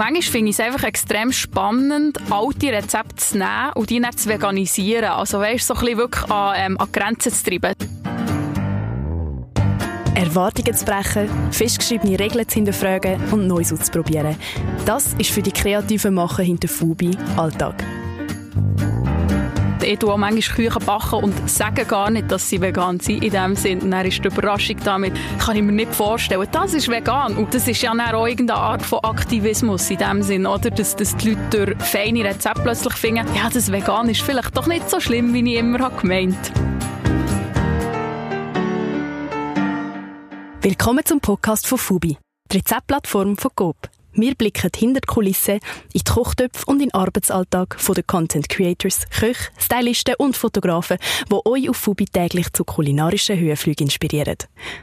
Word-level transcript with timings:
manchmal 0.00 0.22
finde 0.22 0.50
ich 0.50 0.58
es 0.58 0.64
einfach 0.64 0.84
extrem 0.84 1.30
spannend, 1.30 2.18
alte 2.30 2.72
Rezepte 2.72 3.16
zu 3.16 3.36
nehmen 3.36 3.72
und 3.74 3.90
die 3.90 4.00
dann 4.00 4.16
zu 4.16 4.30
veganisieren. 4.30 5.10
Also 5.10 5.40
weißt, 5.40 5.66
so 5.66 5.74
ein 5.74 5.80
bisschen 5.80 5.98
wirklich 5.98 6.30
an, 6.30 6.54
ähm, 6.56 6.80
an 6.80 6.88
Grenzen 6.90 7.30
zu 7.30 7.44
treiben. 7.44 7.74
Erwartungen 10.14 10.74
zu 10.74 10.84
brechen, 10.86 11.28
festgeschriebene 11.50 12.18
Regeln 12.18 12.48
zu 12.48 12.54
hinterfragen 12.54 13.20
und 13.30 13.46
Neues 13.46 13.72
auszuprobieren. 13.72 14.36
Das 14.86 15.14
ist 15.18 15.30
für 15.30 15.42
die 15.42 15.52
kreativen 15.52 16.14
Macher 16.14 16.42
hinter 16.42 16.68
Fubi 16.68 17.10
Alltag. 17.36 17.84
Ich 19.82 19.98
tue 19.98 20.12
auch 20.12 20.16
manchmal 20.16 20.56
Küchen 20.56 20.84
backen 20.84 21.24
und 21.24 21.50
sage 21.50 21.84
gar 21.84 22.10
nicht, 22.10 22.30
dass 22.30 22.48
sie 22.48 22.60
vegan 22.60 23.00
sind. 23.00 23.24
In 23.24 23.30
dem 23.30 23.56
Sinne, 23.56 23.90
dann 23.90 24.06
ist 24.06 24.22
die 24.22 24.28
Überraschung 24.28 24.76
damit, 24.84 25.14
kann 25.38 25.56
ich 25.56 25.62
mir 25.62 25.72
nicht 25.72 25.94
vorstellen, 25.94 26.46
das 26.52 26.74
ist 26.74 26.88
vegan. 26.88 27.36
Und 27.36 27.54
das 27.54 27.66
ist 27.66 27.80
ja 27.82 27.94
dann 27.94 28.14
auch 28.14 28.26
irgendeine 28.26 28.60
Art 28.60 28.82
von 28.82 29.00
Aktivismus 29.00 29.90
in 29.90 29.98
dem 29.98 30.22
Sinn, 30.22 30.46
oder? 30.46 30.70
Dass, 30.70 30.96
dass 30.96 31.16
die 31.16 31.30
Leute 31.30 31.66
durch 31.66 31.82
feine 31.82 32.24
Rezepte 32.24 32.60
plötzlich 32.62 32.94
finden, 32.94 33.26
ja, 33.34 33.48
das 33.52 33.72
vegan 33.72 34.08
ist 34.08 34.22
vielleicht 34.22 34.56
doch 34.56 34.66
nicht 34.66 34.88
so 34.90 35.00
schlimm, 35.00 35.32
wie 35.32 35.52
ich 35.52 35.58
immer 35.58 35.78
habe 35.78 36.00
gemeint 36.00 36.52
Willkommen 40.62 41.04
zum 41.06 41.20
Podcast 41.20 41.66
von 41.66 41.78
Fubi, 41.78 42.18
die 42.52 42.58
Rezeptplattform 42.58 43.38
von 43.38 43.50
Coop. 43.54 43.99
Wir 44.12 44.34
blicken 44.34 44.70
hinter 44.74 45.00
die 45.00 45.06
Kulissen, 45.06 45.60
in 45.92 46.00
die 46.00 46.04
Kochtöpfe 46.04 46.64
und 46.66 46.80
in 46.80 46.88
den 46.88 46.94
Arbeitsalltag 46.94 47.76
der 47.94 48.02
Content 48.02 48.48
Creators, 48.48 49.08
Köche, 49.10 49.50
Stylisten 49.58 50.14
und 50.18 50.36
Fotografen, 50.36 50.98
die 51.30 51.46
euch 51.46 51.68
auf 51.68 51.76
Fubi 51.76 52.06
täglich 52.06 52.52
zu 52.52 52.64
kulinarischen 52.64 53.38
Höhenflügen 53.38 53.86
inspirieren. 53.86 54.36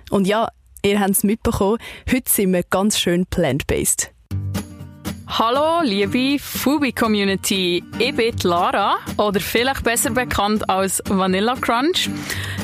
Und 0.09 0.27
ja, 0.27 0.47
ihr 0.83 0.99
habt 0.99 1.11
es 1.11 1.23
mitbekommen, 1.23 1.77
heute 2.11 2.29
sind 2.29 2.53
wir 2.53 2.63
ganz 2.63 2.99
schön 2.99 3.25
plant-based. 3.25 4.11
Hallo, 5.29 5.81
liebe 5.83 6.39
Fubi-Community. 6.39 7.83
Ich 7.99 8.15
bin 8.15 8.33
Lara, 8.43 8.95
oder 9.17 9.41
vielleicht 9.41 9.83
besser 9.83 10.11
bekannt 10.11 10.69
als 10.69 11.03
Vanilla 11.05 11.55
Crunch. 11.55 12.09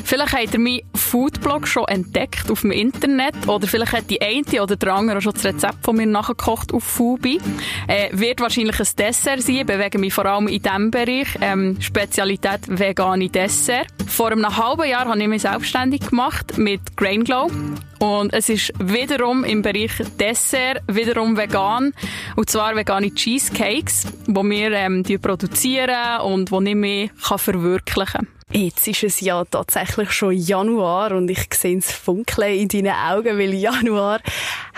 Vielleicht 0.02 0.32
habt 0.32 0.54
ihr 0.54 0.60
meinen 0.60 0.80
Foodblog 0.94 1.68
schon 1.68 1.86
entdeckt 1.86 2.50
auf 2.50 2.62
dem 2.62 2.70
Internet 2.70 3.34
oder 3.46 3.66
vielleicht 3.68 3.92
hat 3.92 4.10
die 4.10 4.20
eine 4.20 4.62
oder 4.62 4.76
der 4.76 4.94
andere 4.94 5.20
schon 5.20 5.34
das 5.34 5.44
Rezept 5.44 5.84
von 5.84 5.96
mir 5.96 6.06
nachgekocht 6.06 6.72
auf 6.72 6.84
Fubi. 6.84 7.40
Äh, 7.86 8.08
wird 8.12 8.40
wahrscheinlich 8.40 8.80
ein 8.80 8.86
Dessert 8.98 9.42
sein. 9.42 9.56
Ich 9.56 9.66
bewege 9.66 9.98
mich 9.98 10.14
vor 10.14 10.26
allem 10.26 10.48
in 10.48 10.62
diesem 10.62 10.90
Bereich. 10.90 11.28
Ähm, 11.40 11.80
Spezialität 11.80 12.60
vegane 12.66 13.28
Dessert. 13.28 13.86
Vor 14.06 14.32
einem 14.32 14.56
halben 14.56 14.88
Jahr 14.88 15.06
habe 15.06 15.20
ich 15.20 15.28
mich 15.28 15.42
selbstständig 15.42 16.08
gemacht 16.08 16.58
mit 16.58 16.96
Grain 16.96 17.24
Glow. 17.24 17.50
Und 17.98 18.34
es 18.34 18.48
ist 18.48 18.72
wiederum 18.78 19.44
im 19.44 19.62
Bereich 19.62 19.92
Dessert, 20.20 20.82
wiederum 20.88 21.36
vegan. 21.36 21.92
Und 22.36 22.50
zwar 22.54 22.76
vegane 22.76 23.12
Cheesecakes, 23.12 24.06
die 24.28 24.32
wir 24.32 24.70
ähm, 24.70 25.02
produzieren 25.20 26.20
und 26.20 26.52
die 26.52 26.68
ich 26.68 26.74
mehr 26.76 27.08
verwirklichen 27.16 28.06
kann. 28.06 28.28
Jetzt 28.52 28.86
ist 28.86 29.02
es 29.02 29.20
ja 29.20 29.44
tatsächlich 29.44 30.12
schon 30.12 30.34
Januar 30.36 31.10
und 31.10 31.28
ich 31.28 31.52
sehe 31.52 31.78
es 31.78 31.90
funkeln 31.90 32.56
in 32.56 32.68
deinen 32.68 32.94
Augen, 32.94 33.36
weil 33.40 33.54
Januar 33.54 34.20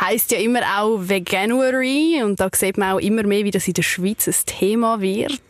heißt 0.01 0.33
ja 0.33 0.39
immer 0.39 0.61
auch 0.79 1.01
Veganuary 1.01 2.23
und 2.25 2.41
da 2.41 2.49
sieht 2.55 2.79
man 2.79 2.93
auch 2.95 2.99
immer 2.99 3.25
mehr, 3.25 3.45
wie 3.45 3.51
das 3.51 3.69
in 3.69 3.75
der 3.75 3.83
Schweiz 3.83 4.27
ein 4.27 4.35
Thema 4.47 5.03
wird. 5.03 5.43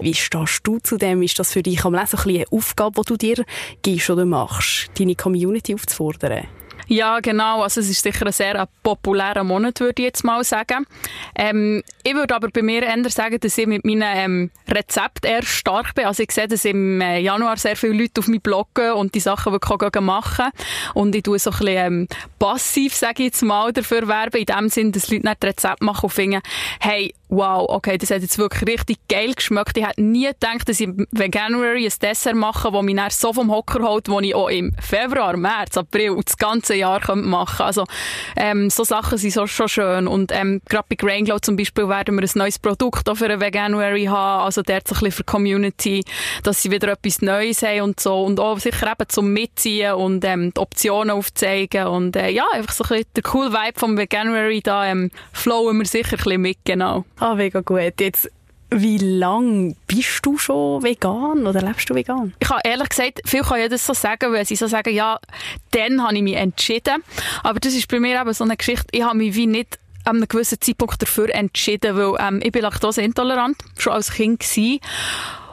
Wie 0.00 0.14
stehst 0.14 0.60
du 0.62 0.78
zu 0.78 0.96
dem? 0.96 1.20
Ist 1.20 1.38
das 1.38 1.52
für 1.52 1.62
dich 1.62 1.84
auch 1.84 1.92
so 2.06 2.16
ein 2.16 2.24
eine 2.24 2.46
Aufgabe, 2.50 3.02
die 3.02 3.08
du 3.08 3.16
dir 3.18 3.44
gibst 3.82 4.08
oder 4.08 4.24
machst, 4.24 4.88
deine 4.98 5.16
Community 5.16 5.74
aufzufordern? 5.74 6.46
Ja, 6.86 7.20
genau. 7.20 7.62
Also 7.62 7.80
es 7.80 7.88
ist 7.88 8.02
sicher 8.02 8.26
ein 8.26 8.32
sehr 8.32 8.68
populärer 8.82 9.44
Monat, 9.44 9.80
würde 9.80 10.02
ich 10.02 10.06
jetzt 10.06 10.24
mal 10.24 10.44
sagen. 10.44 10.86
Ähm, 11.34 11.82
ich 12.02 12.14
würde 12.14 12.34
aber 12.34 12.48
bei 12.48 12.62
mir 12.62 12.82
eher 12.82 13.10
sagen, 13.10 13.38
dass 13.40 13.58
ich 13.58 13.66
mit 13.66 13.84
meinen 13.84 14.02
ähm, 14.02 14.50
Rezepten 14.68 15.30
eher 15.30 15.42
stark 15.42 15.94
bin. 15.94 16.06
Also 16.06 16.22
ich 16.22 16.32
sehe, 16.32 16.48
dass 16.48 16.64
im 16.64 17.00
äh, 17.00 17.18
Januar 17.20 17.56
sehr 17.56 17.76
viele 17.76 17.94
Leute 17.94 18.20
auf 18.20 18.28
mich 18.28 18.42
bloggen 18.42 18.92
und 18.92 19.14
die 19.14 19.20
Sachen 19.20 19.52
wirklich 19.52 19.80
auch 19.80 20.00
machen. 20.00 20.50
Und 20.94 21.14
ich 21.14 21.22
tue 21.22 21.38
so 21.38 21.50
ein 21.50 21.58
bisschen 21.58 21.76
ähm, 21.76 22.08
passiv, 22.38 22.94
sage 22.94 23.22
ich 23.22 23.26
jetzt 23.26 23.42
mal, 23.42 23.72
dafür 23.72 24.06
werben. 24.06 24.38
In 24.38 24.46
dem 24.46 24.68
Sinn, 24.68 24.92
dass 24.92 25.10
Leute 25.10 25.26
nicht 25.26 25.44
Rezepte 25.44 25.84
machen 25.84 26.04
und 26.04 26.12
finden, 26.12 26.40
hey, 26.80 27.14
wow, 27.36 27.66
okay, 27.68 27.98
das 27.98 28.10
hat 28.10 28.22
jetzt 28.22 28.38
wirklich 28.38 28.68
richtig 28.68 28.98
geil 29.08 29.32
geschmeckt. 29.34 29.76
Ich 29.76 29.86
hätte 29.86 30.02
nie 30.02 30.26
gedacht, 30.26 30.68
dass 30.68 30.80
ich 30.80 30.86
im 30.86 31.06
Veganuary 31.10 31.86
ein 31.86 31.92
Dessert 32.00 32.34
mache, 32.34 32.70
das 32.70 32.82
mich 32.82 32.96
dann 32.96 33.10
so 33.10 33.32
vom 33.32 33.50
Hocker 33.50 33.82
holt, 33.86 34.08
das 34.08 34.22
ich 34.22 34.34
auch 34.34 34.48
im 34.48 34.72
Februar, 34.80 35.36
März, 35.36 35.76
April 35.76 36.16
das 36.24 36.36
ganze 36.36 36.74
Jahr 36.74 37.00
machen 37.16 37.56
könnte. 37.56 37.64
Also, 37.64 37.84
ähm, 38.36 38.70
so 38.70 38.84
Sachen 38.84 39.18
sind 39.18 39.32
so 39.32 39.46
schon 39.46 39.68
schön. 39.68 40.06
Und 40.06 40.32
ähm, 40.32 40.60
gerade 40.68 40.86
bei 40.88 40.96
Grain 40.96 41.24
Glow 41.24 41.38
zum 41.38 41.56
Beispiel 41.56 41.88
werden 41.88 42.16
wir 42.16 42.22
ein 42.22 42.30
neues 42.34 42.58
Produkt 42.58 43.08
auch 43.08 43.16
für 43.16 43.28
ein 43.28 43.40
Veganuary 43.40 44.04
haben. 44.04 44.44
Also 44.44 44.62
dort 44.62 44.86
so 44.88 44.94
ein 44.94 45.00
bisschen 45.00 45.12
für 45.12 45.22
die 45.22 45.32
Community, 45.32 46.04
dass 46.42 46.62
sie 46.62 46.70
wieder 46.70 46.88
etwas 46.88 47.22
Neues 47.22 47.62
haben 47.62 47.82
und 47.82 48.00
so. 48.00 48.22
Und 48.22 48.40
auch 48.40 48.58
sicher 48.58 48.90
eben 48.90 49.08
zum 49.08 49.32
Mitziehen 49.32 49.94
und 49.94 50.24
ähm, 50.24 50.52
die 50.54 50.60
Optionen 50.60 51.10
aufzeigen. 51.10 51.86
Und 51.86 52.16
äh, 52.16 52.30
ja, 52.30 52.44
einfach 52.52 52.72
so 52.72 52.84
ein 52.84 52.88
bisschen 52.88 53.06
der 53.16 53.22
cool 53.34 53.52
Vibe 53.52 53.78
vom 53.78 53.96
Veganuary 53.96 54.60
da 54.60 54.86
ähm, 54.86 55.10
flowen 55.32 55.78
wir 55.78 55.86
sicher 55.86 56.12
ein 56.12 56.16
bisschen 56.16 56.40
mit, 56.40 56.58
genau. 56.64 57.04
Ah, 57.24 57.34
mega 57.34 57.62
gut. 57.62 57.98
Jetzt 58.00 58.30
wie 58.70 58.98
lange 58.98 59.74
bist 59.86 60.26
du 60.26 60.36
schon 60.36 60.82
vegan 60.82 61.46
oder 61.46 61.62
lebst 61.62 61.88
du 61.88 61.94
vegan? 61.94 62.34
Ich 62.38 62.50
habe 62.50 62.60
ehrlich 62.64 62.90
gesagt, 62.90 63.22
viel 63.24 63.40
kann 63.40 63.60
ich 63.60 63.70
das 63.70 63.86
so 63.86 63.94
sagen, 63.94 64.30
weil 64.30 64.44
sie 64.44 64.56
so 64.56 64.66
sagen, 64.66 64.92
ja, 64.92 65.18
dann 65.70 66.02
habe 66.02 66.16
ich 66.16 66.22
mich 66.22 66.34
entschieden. 66.34 67.02
Aber 67.42 67.60
das 67.60 67.72
ist 67.72 67.88
bei 67.88 67.98
mir 67.98 68.20
eben 68.20 68.34
so 68.34 68.44
eine 68.44 68.58
Geschichte, 68.58 68.88
ich 68.90 69.02
habe 69.02 69.16
mich 69.16 69.34
wie 69.36 69.46
nicht 69.46 69.78
an 70.04 70.16
einem 70.16 70.28
gewissen 70.28 70.60
Zeitpunkt 70.60 71.00
dafür 71.00 71.34
entschieden, 71.34 71.96
weil 71.96 72.14
ähm, 72.20 72.40
ich 72.42 72.52
bin 72.52 72.60
laktoseintolerant, 72.60 73.56
schon 73.78 73.94
als 73.94 74.12
Kind 74.12 74.40
gewesen. 74.40 74.80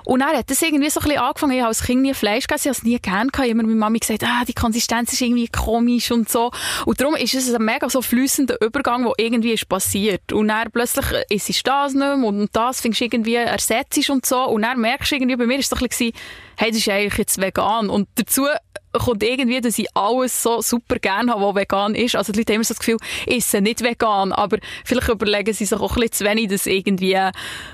Und 0.05 0.21
dann 0.21 0.35
hat 0.35 0.49
das 0.49 0.61
irgendwie 0.61 0.89
so 0.89 0.99
ein 0.99 1.03
bisschen 1.03 1.21
angefangen. 1.21 1.53
Ich 1.53 1.59
habe 1.59 1.67
als 1.67 1.83
Kind 1.83 2.01
nie 2.01 2.13
Fleisch 2.13 2.47
gegessen, 2.47 2.69
ich 2.69 2.69
habe 2.69 2.77
es 2.77 2.83
nie 2.83 2.99
gern 2.99 3.27
gehabt. 3.29 3.45
Ich 3.45 3.51
immer 3.51 3.63
mit 3.63 3.77
Mami 3.77 3.99
gesagt, 3.99 4.23
ah, 4.23 4.43
die 4.47 4.53
Konsistenz 4.53 5.13
ist 5.13 5.21
irgendwie 5.21 5.47
komisch 5.47 6.11
und 6.11 6.29
so. 6.29 6.51
Und 6.85 6.99
darum 6.99 7.15
ist 7.15 7.33
es 7.33 7.53
ein 7.53 7.63
mega 7.63 7.89
so 7.89 8.01
flüssender 8.01 8.57
Übergang, 8.61 9.03
der 9.03 9.13
irgendwie 9.17 9.53
ist 9.53 9.67
passiert. 9.67 10.31
Und 10.33 10.47
dann 10.47 10.71
plötzlich 10.71 11.05
ist 11.29 11.49
es 11.49 11.63
das 11.63 11.93
nicht 11.93 12.17
mehr 12.17 12.27
und 12.27 12.49
das 12.53 12.81
findest 12.81 13.01
du 13.01 13.05
irgendwie 13.05 13.35
ersetzt 13.35 14.09
und 14.09 14.25
so. 14.25 14.43
Und 14.45 14.63
dann 14.63 14.79
merkst 14.79 15.11
du 15.11 15.15
irgendwie, 15.15 15.35
bei 15.35 15.45
mir 15.45 15.59
ist 15.59 15.71
es 15.71 15.77
so 15.77 15.83
ein 15.83 15.87
bisschen, 15.87 16.11
hey, 16.57 16.69
das 16.69 16.79
ist 16.79 16.89
eigentlich 16.89 17.17
jetzt 17.17 17.41
vegan. 17.41 17.89
Und 17.89 18.07
dazu 18.15 18.45
kommt 18.93 19.23
irgendwie, 19.23 19.61
dass 19.61 19.77
ich 19.77 19.87
alles 19.95 20.41
so 20.41 20.61
super 20.61 20.99
gerne 20.99 21.31
habe, 21.31 21.41
was 21.41 21.55
vegan 21.55 21.95
ist. 21.95 22.15
Also 22.15 22.31
die 22.31 22.39
Leute 22.39 22.53
haben 22.53 22.57
immer 22.57 22.63
so 22.63 22.73
das 22.73 22.79
Gefühl, 22.79 22.97
ist 23.25 23.53
nicht 23.53 23.83
vegan, 23.83 24.31
aber 24.31 24.57
vielleicht 24.85 25.09
überlegen 25.09 25.53
sie 25.53 25.65
sich 25.65 25.77
auch 25.77 25.91
ein 25.91 26.01
bisschen 26.01 26.11
zu 26.11 26.25
wenig, 26.25 26.49
dass 26.49 26.65
irgendwie 26.65 27.17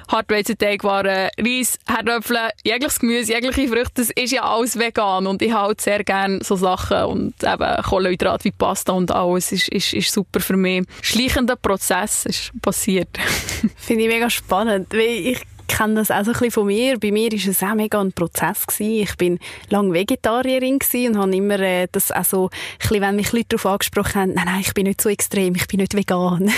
Hardweizenteigwaren, 0.07 1.29
Reis, 1.39 1.79
Herdöpfel, 1.88 2.38
jegliches 2.63 3.00
Gemüse, 3.00 3.33
jegliche 3.33 3.67
Früchte, 3.67 3.94
das 3.95 4.09
ist 4.11 4.31
ja 4.31 4.44
alles 4.44 4.77
vegan 4.77 5.27
und 5.27 5.41
ich 5.41 5.51
habe 5.51 5.67
halt 5.67 5.81
sehr 5.81 6.03
gerne 6.03 6.39
so 6.44 6.56
Sachen 6.56 7.03
und 7.03 7.44
eben 7.44 7.83
Kohlenhydrate 7.83 8.45
wie 8.45 8.51
Pasta 8.51 8.94
und 8.94 9.11
alles 9.11 9.51
ist, 9.51 9.69
ist, 9.69 9.94
ist 9.94 10.11
super 10.11 10.39
für 10.39 10.57
mich. 10.57 10.85
Schleichender 11.01 11.56
Prozess 11.56 12.25
ist 12.25 12.51
passiert. 12.61 13.09
Finde 13.77 14.03
ich 14.03 14.09
mega 14.09 14.29
spannend, 14.29 14.88
weil 14.91 15.27
ich 15.27 15.41
kenne 15.67 15.95
das 15.95 16.11
auch 16.11 16.23
so 16.23 16.31
ein 16.31 16.33
bisschen 16.33 16.51
von 16.51 16.67
mir. 16.67 17.00
Bei 17.00 17.11
mir 17.11 17.31
war 17.31 17.50
es 17.50 17.63
auch 17.63 17.75
mega 17.75 18.00
ein 18.00 18.11
Prozess. 18.11 18.66
Gewesen. 18.66 19.03
Ich 19.03 19.16
bin 19.17 19.39
lange 19.69 19.94
Vegetarierin 19.94 20.79
und 21.07 21.17
habe 21.17 21.35
immer 21.35 21.59
äh, 21.59 21.88
das 21.91 22.11
auch 22.11 22.25
so, 22.25 22.50
bisschen, 22.79 23.01
wenn 23.01 23.16
mich 23.16 23.31
Leute 23.31 23.47
darauf 23.50 23.66
angesprochen 23.66 24.16
haben, 24.16 24.33
nein, 24.33 24.45
nein, 24.45 24.61
ich 24.61 24.73
bin 24.73 24.85
nicht 24.85 25.01
so 25.01 25.09
extrem, 25.09 25.56
ich 25.56 25.67
bin 25.67 25.79
nicht 25.79 25.94
vegan. 25.94 26.51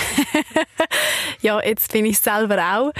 ja, 1.40 1.60
jetzt 1.62 1.92
bin 1.92 2.04
ich 2.04 2.18
selber 2.18 2.58
auch. 2.58 2.92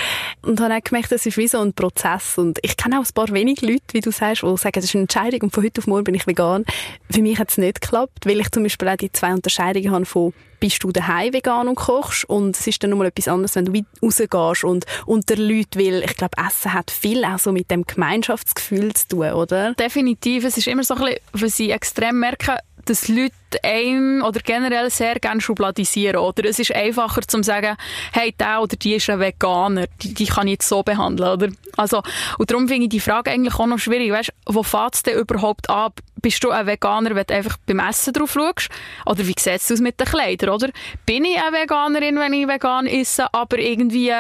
Und 0.43 0.61
habe 0.61 0.75
auch 0.75 0.83
gemerkt, 0.83 1.13
das 1.13 1.27
ist 1.27 1.37
wie 1.37 1.49
so 1.49 1.61
ein 1.61 1.73
Prozess. 1.73 2.39
Und 2.39 2.59
ich 2.63 2.77
kenne 2.77 2.99
auch 2.99 3.05
ein 3.05 3.15
paar 3.15 3.29
wenige 3.33 3.67
Leute, 3.67 3.85
wie 3.93 4.01
du 4.01 4.11
sagst, 4.11 4.43
die 4.43 4.57
sagen, 4.57 4.75
das 4.75 4.85
ist 4.85 4.95
eine 4.95 5.03
Entscheidung 5.03 5.43
und 5.43 5.55
von 5.55 5.65
heute 5.65 5.81
auf 5.81 5.87
morgen 5.87 6.05
bin 6.05 6.15
ich 6.15 6.27
vegan. 6.27 6.65
Für 7.11 7.23
mich 7.23 7.39
hat 7.39 7.51
es 7.51 7.59
nicht 7.59 7.81
geklappt, 7.81 8.27
weil 8.27 8.41
ich 8.41 8.51
zum 8.51 8.63
Beispiel 8.63 8.89
auch 8.89 8.97
die 8.97 9.13
zwei 9.13 9.33
Unterscheidungen 9.33 9.91
habe 9.91 10.07
von 10.07 10.33
bist 10.61 10.85
du 10.85 10.93
daheim 10.93 11.33
vegan 11.33 11.69
und 11.69 11.75
kochst 11.75 12.25
und 12.25 12.57
es 12.57 12.67
ist 12.67 12.83
dann 12.83 12.91
nochmal 12.91 13.09
etwas 13.09 13.29
anderes, 13.29 13.57
wenn 13.57 13.65
du 13.65 13.83
rausgehst 14.03 14.65
und 14.65 14.85
unter 15.07 15.37
Leute, 15.37 15.79
weil 15.79 16.05
ich 16.05 16.17
glaube, 16.17 16.37
Essen 16.47 16.73
hat 16.73 16.91
viel 16.91 17.25
auch 17.25 17.39
so 17.39 17.51
mit 17.51 17.71
dem 17.71 17.85
Gemeinschaftsgefühl 17.85 18.93
zu 18.95 19.09
tun, 19.09 19.33
oder? 19.33 19.75
Definitiv. 19.75 20.45
Es 20.45 20.57
ist 20.57 20.69
immer 20.69 20.85
so 20.85 20.95
ein 20.95 21.01
bisschen, 21.01 21.21
wenn 21.33 21.49
sie 21.49 21.71
extrem 21.71 22.21
merken, 22.21 22.57
dass 22.85 23.09
Leute 23.09 23.35
einem 23.63 24.23
oder 24.23 24.41
generell 24.41 24.91
sehr 24.91 25.19
gerne 25.19 25.41
schubladisieren. 25.41 26.17
Oder 26.17 26.49
es 26.49 26.59
ist 26.59 26.75
einfacher 26.75 27.23
zu 27.23 27.43
sagen, 27.43 27.77
hey, 28.13 28.35
der 28.39 28.63
oder 28.63 28.77
die 28.77 28.95
ist 28.95 29.11
ein 29.11 29.21
Veganer, 29.21 29.87
die, 30.03 30.15
die 30.15 30.27
kann 30.27 30.47
ich 30.47 30.53
jetzt 30.53 30.69
so 30.69 30.83
behandeln. 30.83 31.31
Oder? 31.31 31.49
Also, 31.77 32.03
und 32.39 32.51
darum 32.51 32.69
finde 32.69 32.85
ich 32.85 32.91
die 32.91 33.01
Frage 33.01 33.31
eigentlich 33.31 33.55
auch 33.55 33.67
noch 33.67 33.79
schwierig. 33.79 34.13
Weißt, 34.13 34.33
wo 34.47 34.63
fängt 34.63 34.95
es 34.95 35.03
denn 35.03 35.19
überhaupt 35.19 35.69
ab? 35.69 36.01
Bist 36.23 36.45
du 36.45 36.51
ein 36.51 36.67
Veganer, 36.67 37.15
wenn 37.15 37.27
du 37.27 37.35
einfach 37.35 37.57
beim 37.67 37.79
Essen 37.79 38.13
drauf 38.13 38.33
schaust? 38.33 38.69
Oder 39.07 39.27
wie 39.27 39.35
sieht 39.39 39.57
es 39.57 39.73
aus 39.73 39.81
mit 39.81 39.99
den 39.99 40.07
Kleidern? 40.07 40.51
Oder? 40.51 40.69
Bin 41.07 41.25
ich 41.25 41.41
eine 41.41 41.57
Veganerin, 41.57 42.19
wenn 42.19 42.33
ich 42.35 42.47
vegan 42.47 42.87
esse, 42.87 43.33
aber 43.33 43.59
irgendwie 43.59 44.13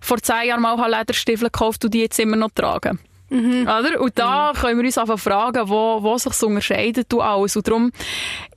vor 0.00 0.18
zehn 0.18 0.48
Jahren 0.48 0.62
mal 0.62 0.90
Lederstiefel 0.90 1.50
gekauft 1.50 1.84
und 1.84 1.94
die 1.94 2.02
jetzt 2.02 2.18
immer 2.20 2.36
noch 2.36 2.50
tragen? 2.54 3.00
Mhm. 3.30 3.62
Oder? 3.62 4.00
Und 4.00 4.18
da 4.18 4.52
mhm. 4.52 4.58
können 4.58 4.78
wir 4.78 4.84
uns 4.86 4.98
einfach 4.98 5.18
fragen, 5.18 5.68
wo, 5.68 6.02
wo 6.02 6.16
sich 6.18 6.32
so 6.32 6.46
unterscheidet 6.46 7.12
du 7.12 7.20
alles. 7.20 7.56
Und 7.56 7.68
darum, 7.68 7.92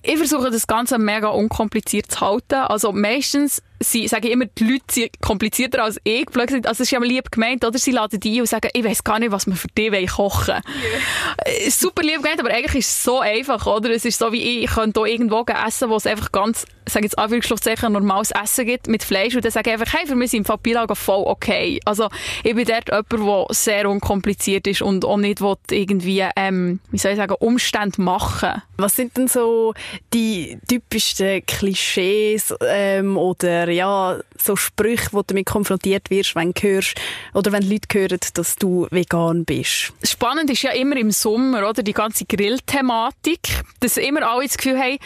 ich 0.02 0.18
versuche 0.18 0.50
das 0.50 0.66
Ganze 0.66 0.98
mega 0.98 1.28
unkompliziert 1.28 2.12
zu 2.12 2.22
halten. 2.22 2.56
Also 2.56 2.92
meistens 2.92 3.62
sie, 3.80 4.08
sage 4.08 4.28
ich 4.28 4.34
immer, 4.34 4.46
die 4.46 4.64
Leute 4.64 4.84
sind 4.90 5.22
komplizierter 5.22 5.84
als 5.84 6.00
ich. 6.04 6.26
Also 6.36 6.70
es 6.70 6.80
ist 6.82 6.92
ja 6.92 7.00
mal 7.00 7.08
lieb 7.08 7.32
gemeint, 7.32 7.66
oder? 7.66 7.78
Sie 7.78 7.92
laden 7.92 8.20
die 8.20 8.38
ein 8.38 8.42
und 8.42 8.48
sagen, 8.48 8.70
ich 8.74 8.84
weiß 8.84 9.04
gar 9.04 9.20
nicht, 9.20 9.32
was 9.32 9.48
wir 9.48 9.56
für 9.56 9.68
dich 9.68 10.10
kochen 10.12 10.56
yeah. 10.56 11.70
Super 11.70 12.04
lieb 12.04 12.22
gemeint, 12.22 12.40
aber 12.40 12.50
eigentlich 12.50 12.76
ist 12.76 12.90
es 12.90 13.04
so 13.04 13.20
einfach, 13.20 13.66
oder? 13.66 13.90
Es 13.90 14.06
ist 14.06 14.20
so 14.20 14.32
wie 14.32 14.42
ich, 14.42 14.64
ich 14.66 14.72
könnte 14.72 15.04
hier 15.04 15.14
irgendwo 15.14 15.44
essen, 15.46 15.90
wo 15.90 15.96
es 15.96 16.08
einfach 16.08 16.32
ganz, 16.32 16.66
sage 16.86 17.06
jetzt 17.06 17.18
Anführungsschlusszeichen, 17.18 17.94
normales 17.94 18.32
Essen 18.32 18.66
gibt 18.66 18.88
mit 18.88 19.04
Fleisch 19.04 19.36
und 19.36 19.46
dann 19.46 19.52
sage 19.52 19.70
ich 19.70 19.80
einfach, 19.80 19.94
hey, 19.94 20.08
für 20.08 20.16
mich 20.16 20.32
sind 20.32 20.48
Papillagen 20.48 20.96
voll 20.96 21.24
okay. 21.26 21.80
Also 21.86 22.10
ich 22.44 22.56
bin 22.56 22.66
dort 22.66 22.90
jemand, 22.90 23.12
der 23.50 23.56
sehr 23.56 23.90
unkompliziert 23.90 24.68
ist 24.68 24.82
und 24.82 25.06
auch 25.06 25.18
nicht 25.18 25.42
irgendwie, 25.72 26.26
ähm, 26.36 26.80
wie 26.92 26.98
soll 26.98 27.12
ich 27.12 27.18
sagen, 27.18 27.36
Umstände 27.40 28.02
machen. 28.02 28.62
Was 28.78 28.96
sind 28.96 29.16
denn 29.18 29.28
so 29.28 29.74
die 30.14 30.58
typischsten 30.68 31.46
Klischees 31.46 32.54
ähm, 32.62 33.18
oder 33.18 33.70
ja, 33.70 34.20
so 34.38 34.56
Sprüche, 34.56 35.10
wo 35.12 35.20
du 35.20 35.26
damit 35.28 35.46
konfrontiert 35.46 36.10
wirst, 36.10 36.36
wenn 36.36 36.54
du 36.54 36.62
hörst 36.62 37.00
oder 37.34 37.52
wenn 37.52 37.70
Leute 37.70 37.88
hören, 37.94 38.20
dass 38.34 38.56
du 38.56 38.88
vegan 38.90 39.46
bist? 39.46 39.94
Spannend 40.04 40.50
ist 40.50 40.64
ja 40.64 40.72
immer 40.72 40.98
im 40.98 41.12
Sommer, 41.12 41.70
oder? 41.70 41.84
Die 41.84 41.94
ganze 41.94 42.26
Grillthematik, 42.26 43.64
dass 43.80 43.98
immer 43.98 44.28
alle 44.30 44.46
das 44.46 44.58
Gefühl 44.58 44.80
haben, 44.80 44.98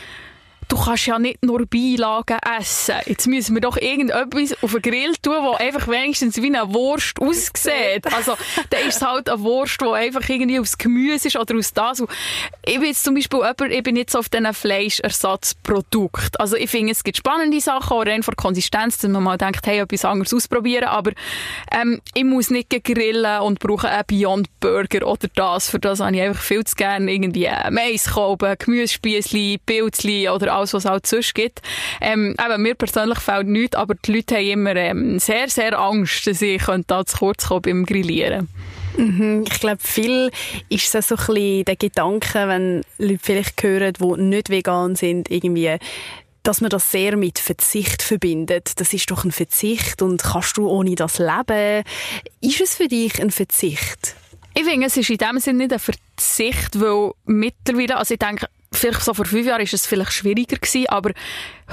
du 0.67 0.77
kannst 0.77 1.05
ja 1.05 1.19
nicht 1.19 1.43
nur 1.43 1.65
Beilagen 1.65 2.37
essen. 2.59 2.95
Jetzt 3.05 3.27
müssen 3.27 3.55
wir 3.55 3.61
doch 3.61 3.77
irgendetwas 3.77 4.55
auf 4.63 4.71
den 4.71 4.81
Grill 4.81 5.13
tun, 5.21 5.35
wo 5.41 5.51
einfach 5.51 5.87
wenigstens 5.87 6.37
wie 6.37 6.55
eine 6.55 6.73
Wurst 6.73 7.19
aussieht. 7.19 8.05
Also, 8.13 8.35
da 8.69 8.77
ist 8.77 8.97
es 8.97 9.01
halt 9.01 9.29
eine 9.29 9.41
Wurst, 9.41 9.81
die 9.81 9.85
einfach 9.85 10.27
irgendwie 10.27 10.59
aus 10.59 10.77
Gemüse 10.77 11.27
ist 11.27 11.37
oder 11.37 11.55
aus 11.55 11.73
das. 11.73 12.01
Und 12.01 12.09
ich 12.65 12.79
bin 12.79 12.87
jetzt 12.87 13.03
zum 13.03 13.15
Beispiel 13.15 13.39
jemand, 13.39 13.71
ich 13.71 13.83
bin 13.83 13.95
jetzt 13.95 14.15
auf 14.15 14.29
diesen 14.29 14.53
Fleischersatzprodukten. 14.53 16.39
Also, 16.39 16.55
ich 16.55 16.69
finde, 16.69 16.91
es 16.91 17.03
gibt 17.03 17.17
spannende 17.17 17.59
Sachen, 17.61 17.97
auch 17.97 18.05
rein 18.05 18.23
von 18.23 18.35
Konsistenz, 18.35 18.97
dass 18.97 19.09
man 19.09 19.23
mal 19.23 19.37
denkt, 19.37 19.65
hey, 19.67 19.79
etwas 19.79 20.05
anderes 20.05 20.33
ausprobieren. 20.33 20.85
Aber, 20.85 21.11
ähm, 21.71 22.01
ich 22.13 22.23
muss 22.23 22.49
nicht 22.49 22.69
grillen 22.83 23.41
und 23.41 23.59
brauche 23.59 23.89
einen 23.89 24.03
Beyond 24.07 24.59
Burger 24.59 25.07
oder 25.07 25.27
das. 25.35 25.69
Für 25.69 25.79
das 25.79 25.99
habe 25.99 26.15
ich 26.15 26.21
einfach 26.21 26.41
viel 26.41 26.63
zu 26.63 26.75
gerne 26.75 27.11
irgendwie 27.11 27.49
Maiskolben, 27.69 28.55
Gemüsespießli, 28.57 29.59
Pilzli 29.65 30.29
oder 30.29 30.54
alles, 30.55 30.73
was 30.73 30.85
es 30.85 30.89
halt 30.89 31.07
sonst 31.07 31.35
gibt. 31.35 31.61
Ähm, 32.01 32.35
eben, 32.43 32.61
mir 32.61 32.75
persönlich 32.75 33.19
fällt 33.19 33.47
nichts, 33.47 33.75
aber 33.75 33.95
die 33.95 34.13
Leute 34.13 34.35
haben 34.35 34.45
immer 34.45 34.75
ähm, 34.75 35.19
sehr, 35.19 35.49
sehr 35.49 35.77
Angst, 35.77 36.27
dass 36.27 36.41
ich 36.41 36.63
da 36.87 37.05
zu 37.05 37.17
kurz 37.17 37.47
kommen 37.47 37.61
beim 37.61 37.85
Grillieren. 37.85 38.49
Mhm, 38.97 39.43
ich 39.45 39.59
glaube, 39.59 39.81
viel 39.81 40.31
ist 40.69 40.93
es 40.95 41.07
so 41.09 41.15
ein 41.15 41.25
bisschen 41.25 41.65
der 41.65 41.75
Gedanke, 41.75 42.47
wenn 42.47 42.81
Leute 42.97 43.19
vielleicht 43.21 43.61
hören, 43.61 43.93
die 43.93 44.21
nicht 44.21 44.49
vegan 44.49 44.95
sind, 44.95 45.29
irgendwie 45.29 45.77
dass 46.45 46.61
man 46.61 46.69
das 46.69 46.91
sehr 46.91 47.17
mit 47.17 47.39
Verzicht 47.39 48.03
verbindet. 48.03 48.79
Das 48.79 48.93
ist 48.93 49.09
doch 49.09 49.25
ein 49.25 49.31
Verzicht 49.31 50.03
und 50.03 50.21
kannst 50.21 50.57
du 50.57 50.69
ohne 50.69 50.93
das 50.93 51.17
leben? 51.17 51.83
Ist 52.39 52.61
es 52.61 52.75
für 52.75 52.87
dich 52.87 53.19
ein 53.19 53.31
Verzicht? 53.31 54.15
Ich 54.53 54.63
finde, 54.63 54.87
es 54.87 54.95
ist 54.95 55.09
in 55.09 55.17
dem 55.17 55.39
Sinne 55.39 55.57
nicht 55.57 55.73
ein 55.73 55.79
Verzicht, 55.79 56.79
weil 56.79 57.11
mittlerweile, 57.25 57.97
also 57.97 58.13
ich 58.13 58.19
denke, 58.19 58.47
vielleicht 58.75 59.01
so 59.01 59.13
vor 59.13 59.25
fünf 59.25 59.45
Jahren 59.45 59.61
ist 59.61 59.73
es 59.73 59.85
vielleicht 59.85 60.13
schwieriger 60.13 60.57
gewesen, 60.57 60.87
aber 60.87 61.11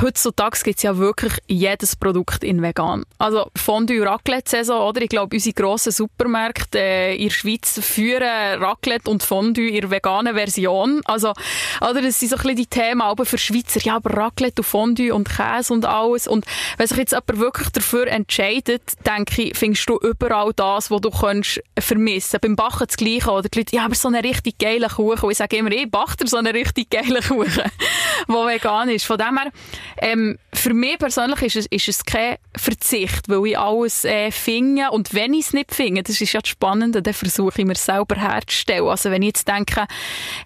heutzutage 0.01 0.59
gibt 0.65 0.79
es 0.79 0.83
ja 0.83 0.97
wirklich 0.97 1.35
jedes 1.47 1.97
Produkt 1.97 2.45
in 2.45 2.63
vegan. 2.63 3.05
Also 3.19 3.51
Fondue 3.57 4.05
Raclette-Saison, 4.05 4.89
oder? 4.89 5.03
Ich 5.03 5.09
glaube, 5.09 5.37
unsere 5.37 5.55
grossen 5.55 5.93
Supermärkte 5.93 6.79
äh, 6.79 7.17
in 7.17 7.29
der 7.29 7.35
Schweiz 7.35 7.79
führen 7.81 8.63
Raclette 8.63 9.11
und 9.11 9.23
Fondue 9.23 9.69
in 9.69 9.91
veganen 9.91 10.35
Version. 10.35 11.01
Also, 11.05 11.33
oder? 11.81 12.01
Das 12.03 12.19
sind 12.19 12.31
so 12.31 12.37
ein 12.37 12.43
bisschen 12.43 12.57
die 12.57 12.67
Themen 12.67 13.03
aber 13.03 13.25
für 13.27 13.39
Schweizer. 13.39 13.81
Ja, 13.83 13.97
aber 13.97 14.17
Raclette 14.17 14.63
und 14.63 14.67
Fondue 14.67 15.15
und 15.15 15.29
Käse 15.29 15.73
und 15.73 15.85
alles. 15.85 16.27
Und 16.27 16.47
wenn 16.79 16.87
sich 16.87 16.99
jetzt 16.99 17.13
jemand 17.13 17.39
wirklich 17.39 17.69
dafür 17.71 18.07
entscheidet, 18.07 18.83
denke 19.07 19.43
ich, 19.43 19.57
findest 19.57 19.89
du 19.89 19.99
überall 19.99 20.53
das, 20.55 20.91
was 20.91 21.01
du 21.01 21.11
kannst 21.11 21.61
vermissen. 21.79 22.39
Beim 22.41 22.57
Backen 22.57 22.87
das 22.87 22.97
Gleiche, 22.97 23.31
oder? 23.31 23.49
Die 23.49 23.59
Leute, 23.59 23.77
ja, 23.77 23.85
aber 23.85 23.95
so 23.95 24.09
einen 24.09 24.25
richtig 24.25 24.59
geilen 24.59 24.89
Kuchen. 24.89 25.25
Und 25.25 25.31
ich 25.31 25.39
sage 25.39 25.57
immer, 25.57 25.71
ich 25.71 25.91
backe 25.91 26.17
dir 26.17 26.27
so 26.27 26.37
einen 26.37 26.55
richtig 26.55 26.91
geilen 26.91 27.23
Kuchen, 27.23 27.63
der 28.29 28.47
vegan 28.47 28.89
ist. 28.89 29.05
Von 29.05 29.19
dem 29.19 29.39
her, 29.39 29.51
ähm, 29.99 30.39
für 30.55 30.75
mich 30.75 30.99
persönlich 30.99 31.43
ist 31.43 31.57
es, 31.57 31.67
ist 31.67 31.89
es 31.89 32.05
kein 32.05 32.37
Verzicht, 32.57 33.29
weil 33.29 33.47
ich 33.47 33.59
alles 33.59 34.05
äh, 34.05 34.31
finde. 34.31 34.91
Und 34.91 35.15
wenn 35.15 35.35
ich 35.35 35.47
es 35.47 35.53
nicht 35.53 35.75
finde, 35.75 36.03
das 36.03 36.21
ist 36.21 36.33
ja 36.33 36.41
das 36.41 36.51
Spannende, 36.51 37.03
dann 37.03 37.15
versuche 37.15 37.61
ich 37.61 37.67
mir 37.67 37.75
selber 37.75 38.17
herzustellen. 38.17 38.89
Also 38.89 39.11
wenn 39.11 39.23
ich 39.23 39.29
jetzt 39.29 39.49
denke, 39.49 39.87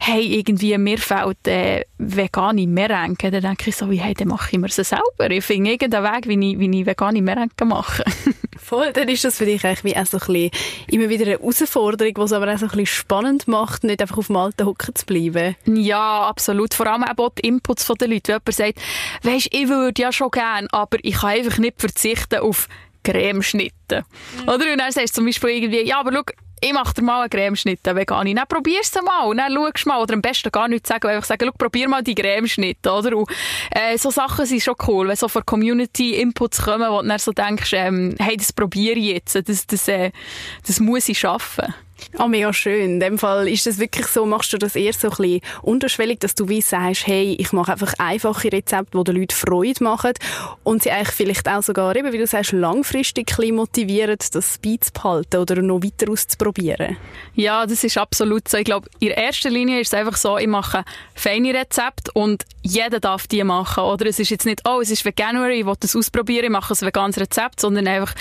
hey, 0.00 0.38
irgendwie 0.38 0.76
mir 0.78 0.98
fehlt 0.98 1.46
äh, 1.46 1.84
vegane 1.98 2.66
Merengue, 2.66 3.30
dann 3.30 3.42
denke 3.42 3.70
ich 3.70 3.76
so, 3.76 3.90
wie, 3.90 4.00
hey, 4.00 4.14
dann 4.14 4.28
mache 4.28 4.50
ich 4.52 4.58
mir 4.58 4.68
sie 4.68 4.84
selber. 4.84 5.30
Ich 5.30 5.44
finde 5.44 5.72
irgendeinen 5.72 6.04
Weg, 6.04 6.28
wie 6.28 6.52
ich, 6.52 6.58
wie 6.58 6.80
ich 6.80 6.86
vegane 6.86 7.22
Merengue 7.22 7.66
mache. 7.66 8.04
Voll, 8.66 8.92
dann 8.92 9.08
ist 9.08 9.22
das 9.22 9.38
für 9.38 9.44
dich 9.44 9.64
eigentlich 9.64 9.84
wie 9.84 9.96
auch 9.96 10.06
so 10.06 10.16
ein 10.16 10.26
bisschen 10.26 10.50
immer 10.88 11.08
wieder 11.08 11.24
eine 11.24 11.38
Herausforderung, 11.38 12.14
die 12.14 12.20
es 12.20 12.32
aber 12.32 12.52
auch 12.52 12.58
so 12.58 12.64
ein 12.64 12.70
bisschen 12.70 12.86
spannend 12.86 13.46
macht, 13.46 13.84
nicht 13.84 14.02
einfach 14.02 14.18
auf 14.18 14.26
dem 14.26 14.34
alten 14.34 14.66
Hocken 14.66 14.92
zu 14.92 15.06
bleiben. 15.06 15.54
Ja, 15.66 16.26
absolut. 16.26 16.74
Vor 16.74 16.88
allem 16.88 17.04
auch 17.04 17.30
die 17.30 17.46
Inputs 17.46 17.86
der 17.86 18.08
Leute. 18.08 18.32
Wenn 18.32 18.40
jemand 18.40 18.54
sagt, 18.54 18.80
weisst, 19.22 19.48
ich 19.52 19.68
würde 19.68 20.02
ja 20.02 20.10
schon 20.10 20.32
gerne, 20.32 20.66
aber 20.72 20.98
ich 21.02 21.14
kann 21.14 21.30
einfach 21.30 21.58
nicht 21.58 21.80
verzichten 21.80 22.40
auf 22.40 22.66
Cremeschnitte. 23.04 24.04
Mhm. 24.42 24.48
Oder? 24.48 24.72
Und 24.72 24.78
dann 24.78 24.90
sagst 24.90 25.10
du 25.10 25.20
zum 25.20 25.26
Beispiel 25.26 25.50
irgendwie, 25.50 25.86
ja, 25.86 26.00
aber 26.00 26.12
schau, 26.12 26.22
ich 26.60 26.72
mache 26.72 26.94
dir 26.94 27.02
mal 27.02 27.20
einen 27.20 27.30
Cremeschnitt, 27.30 27.86
einen 27.86 27.98
vegan. 27.98 28.34
Dann 28.34 28.46
probierst 28.48 28.96
du 28.96 29.02
mal, 29.02 29.34
dann 29.34 29.52
schaust 29.52 29.86
mal. 29.86 30.00
Oder 30.00 30.14
am 30.14 30.22
besten 30.22 30.50
gar 30.50 30.68
nichts 30.68 30.88
sagen, 30.88 31.08
einfach 31.08 31.24
sagen, 31.24 31.50
probier 31.56 31.88
mal 31.88 32.02
die 32.02 32.14
Cremeschnitte, 32.14 32.90
oder? 32.90 33.16
Und, 33.16 33.30
äh, 33.70 33.98
so 33.98 34.10
Sachen 34.10 34.46
sind 34.46 34.62
schon 34.62 34.76
cool, 34.86 35.08
wenn 35.08 35.16
so 35.16 35.28
von 35.28 35.44
Community 35.44 36.14
Inputs 36.16 36.62
kommen, 36.62 36.90
wo 36.90 37.02
du 37.02 37.08
dann 37.08 37.18
so 37.18 37.32
denkst, 37.32 37.72
ähm, 37.74 38.14
hey, 38.18 38.36
das 38.36 38.52
probiere 38.52 38.98
ich 38.98 39.06
jetzt, 39.06 39.48
das, 39.48 39.66
das, 39.66 39.88
äh, 39.88 40.12
das 40.66 40.80
muss 40.80 41.08
ich 41.08 41.18
schaffen. 41.18 41.74
Ah, 42.18 42.28
mega 42.28 42.52
schön. 42.52 42.92
In 42.92 43.00
dem 43.00 43.18
Fall 43.18 43.48
ist 43.48 43.66
es 43.66 43.78
wirklich 43.78 44.06
so, 44.06 44.24
machst 44.26 44.52
du 44.52 44.58
das 44.58 44.76
eher 44.76 44.92
so 44.92 45.08
ein 45.08 45.16
bisschen 45.16 45.40
unterschwellig, 45.62 46.20
dass 46.20 46.34
du 46.34 46.48
wie 46.48 46.60
sagst, 46.60 47.06
hey, 47.06 47.36
ich 47.38 47.52
mache 47.52 47.72
einfach 47.72 47.94
einfache 47.98 48.52
Rezepte, 48.52 48.96
die 48.98 49.04
den 49.04 49.16
Leuten 49.16 49.34
Freude 49.34 49.84
machen 49.84 50.12
und 50.64 50.82
sie 50.82 50.90
eigentlich 50.90 51.10
vielleicht 51.10 51.48
auch 51.48 51.62
sogar, 51.62 51.94
eben, 51.96 52.12
wie 52.12 52.18
du 52.18 52.26
sagst, 52.26 52.52
langfristig 52.52 53.36
motivieren, 53.52 54.16
das 54.32 54.58
beizubehalten 54.58 55.40
oder 55.40 55.62
noch 55.62 55.82
weiter 55.82 56.10
auszuprobieren. 56.10 56.96
Ja, 57.34 57.66
das 57.66 57.84
ist 57.84 57.98
absolut 57.98 58.48
so. 58.48 58.56
Ich 58.56 58.64
glaube, 58.64 58.88
in 58.98 59.08
erster 59.08 59.50
Linie 59.50 59.80
ist 59.80 59.88
es 59.88 59.94
einfach 59.94 60.16
so, 60.16 60.38
ich 60.38 60.46
mache 60.46 60.84
feine 61.14 61.52
Rezepte 61.52 62.10
und 62.14 62.44
jeder 62.62 63.00
darf 63.00 63.26
die 63.26 63.44
machen. 63.44 63.84
Oder 63.84 64.06
es 64.06 64.18
ist 64.18 64.30
jetzt 64.30 64.46
nicht, 64.46 64.62
oh, 64.66 64.80
es 64.80 64.90
ist 64.90 65.04
Veganuary, 65.04 65.60
ich 65.60 65.66
will 65.66 65.74
das 65.78 65.94
ausprobieren, 65.94 66.44
ich 66.44 66.50
mache 66.50 66.72
ein 66.72 66.86
veganes 66.86 67.18
Rezept, 67.18 67.60
sondern 67.60 67.86
einfach, 67.86 68.14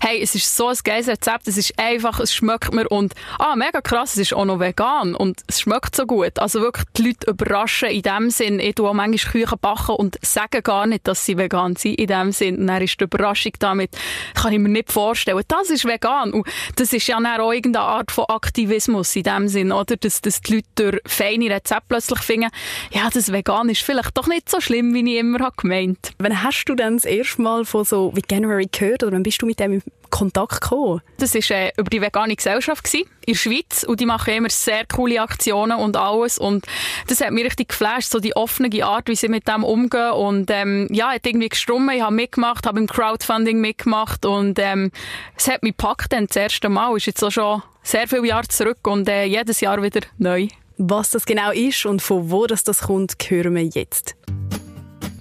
hey, 0.00 0.20
es 0.22 0.34
ist 0.34 0.56
so 0.56 0.68
ein 0.68 0.76
geiles 0.84 1.08
Rezept, 1.08 1.48
es 1.48 1.56
ist 1.56 1.78
einfach, 1.78 2.18
es 2.20 2.34
schmeckt 2.34 2.72
mir 2.72 2.88
und 2.88 3.14
ah, 3.38 3.56
mega 3.56 3.80
krass, 3.80 4.12
es 4.12 4.18
ist 4.18 4.34
auch 4.34 4.44
noch 4.44 4.60
vegan 4.60 5.14
und 5.14 5.40
es 5.46 5.60
schmeckt 5.60 5.96
so 5.96 6.06
gut. 6.06 6.38
Also 6.38 6.60
wirklich 6.60 6.86
die 6.96 7.02
Leute 7.08 7.30
überraschen 7.30 7.88
in 7.88 8.02
dem 8.02 8.30
Sinn. 8.30 8.60
Ich 8.60 8.74
tue 8.74 8.88
auch 8.88 8.94
manchmal 8.94 9.32
Küchen 9.32 9.58
backen 9.60 9.96
und 9.96 10.18
sage 10.22 10.62
gar 10.62 10.86
nicht, 10.86 11.06
dass 11.06 11.24
sie 11.24 11.36
vegan 11.36 11.76
sind 11.76 11.98
in 11.98 12.06
dem 12.06 12.32
Sinn. 12.32 12.58
Und 12.58 12.66
dann 12.66 12.82
ist 12.82 12.98
die 13.00 13.04
Überraschung 13.04 13.52
damit, 13.58 13.96
kann 14.34 14.52
ich 14.52 14.58
mir 14.58 14.68
nicht 14.68 14.92
vorstellen, 14.92 15.42
das 15.48 15.70
ist 15.70 15.84
vegan. 15.84 16.32
Und 16.32 16.46
das 16.76 16.92
ist 16.92 17.06
ja 17.06 17.20
dann 17.20 17.40
auch 17.40 17.52
irgendeine 17.52 17.84
Art 17.84 18.10
von 18.10 18.24
Aktivismus 18.28 19.14
in 19.16 19.24
dem 19.24 19.48
Sinn, 19.48 19.72
oder? 19.72 19.96
Dass, 19.96 20.20
dass 20.20 20.40
die 20.40 20.56
Leute 20.56 20.66
durch 20.74 21.00
feine 21.06 21.50
Rezepte 21.50 21.84
plötzlich 21.88 22.20
finden, 22.20 22.50
ja, 22.90 23.08
das 23.12 23.32
vegan 23.32 23.68
ist 23.68 23.82
vielleicht 23.82 24.16
doch 24.16 24.26
nicht 24.26 24.48
so 24.48 24.60
schlimm, 24.60 24.94
wie 24.94 25.12
ich 25.12 25.20
immer 25.20 25.40
habe 25.40 25.56
gemeint. 25.56 26.12
Wann 26.18 26.42
hast 26.42 26.64
du 26.64 26.74
denn 26.74 26.96
das 26.96 27.04
erste 27.04 27.42
Mal 27.42 27.64
von 27.64 27.84
so 27.84 28.14
Veganuary 28.14 28.68
gehört 28.70 29.02
oder 29.02 29.12
wann 29.12 29.22
bist 29.22 29.42
du 29.42 29.46
mit 29.46 29.60
dem 29.60 29.82
Kontakt 30.22 30.60
gekommen? 30.60 31.00
Das 31.18 31.34
war 31.34 31.56
äh, 31.56 31.72
über 31.76 31.90
die 31.90 32.00
vegane 32.00 32.36
Gesellschaft 32.36 32.84
gewesen, 32.84 33.08
in 33.26 33.32
der 33.32 33.38
Schweiz 33.38 33.82
und 33.82 33.98
die 33.98 34.06
machen 34.06 34.34
immer 34.34 34.50
sehr 34.50 34.86
coole 34.86 35.20
Aktionen 35.20 35.78
und 35.78 35.96
alles 35.96 36.38
und 36.38 36.64
das 37.08 37.20
hat 37.20 37.32
mich 37.32 37.44
richtig 37.44 37.70
geflasht, 37.70 38.10
so 38.10 38.20
die 38.20 38.36
offene 38.36 38.70
Art, 38.84 39.08
wie 39.08 39.16
sie 39.16 39.28
mit 39.28 39.48
dem 39.48 39.64
umgehen 39.64 40.12
und 40.12 40.50
ähm, 40.50 40.86
ja, 40.92 41.12
hat 41.12 41.26
irgendwie 41.26 41.48
gestrummen, 41.48 41.96
ich 41.96 42.02
habe 42.02 42.14
mitgemacht, 42.14 42.66
habe 42.66 42.78
im 42.78 42.86
Crowdfunding 42.86 43.60
mitgemacht 43.60 44.24
und 44.24 44.58
ähm, 44.58 44.92
es 45.36 45.48
hat 45.48 45.62
mich 45.62 45.76
gepackt 45.76 46.12
dann 46.12 46.26
das 46.26 46.36
erste 46.36 46.68
Mal, 46.68 46.96
ist 46.96 47.06
jetzt 47.06 47.24
auch 47.24 47.30
schon 47.30 47.62
sehr 47.82 48.06
viele 48.06 48.26
Jahre 48.26 48.46
zurück 48.46 48.86
und 48.86 49.08
äh, 49.08 49.24
jedes 49.24 49.60
Jahr 49.60 49.82
wieder 49.82 50.02
neu. 50.18 50.48
Was 50.78 51.10
das 51.10 51.26
genau 51.26 51.50
ist 51.50 51.84
und 51.84 52.00
von 52.00 52.30
wo 52.30 52.46
das, 52.46 52.64
das 52.64 52.82
kommt, 52.82 53.16
hören 53.28 53.54
wir 53.54 53.64
jetzt. 53.64 54.16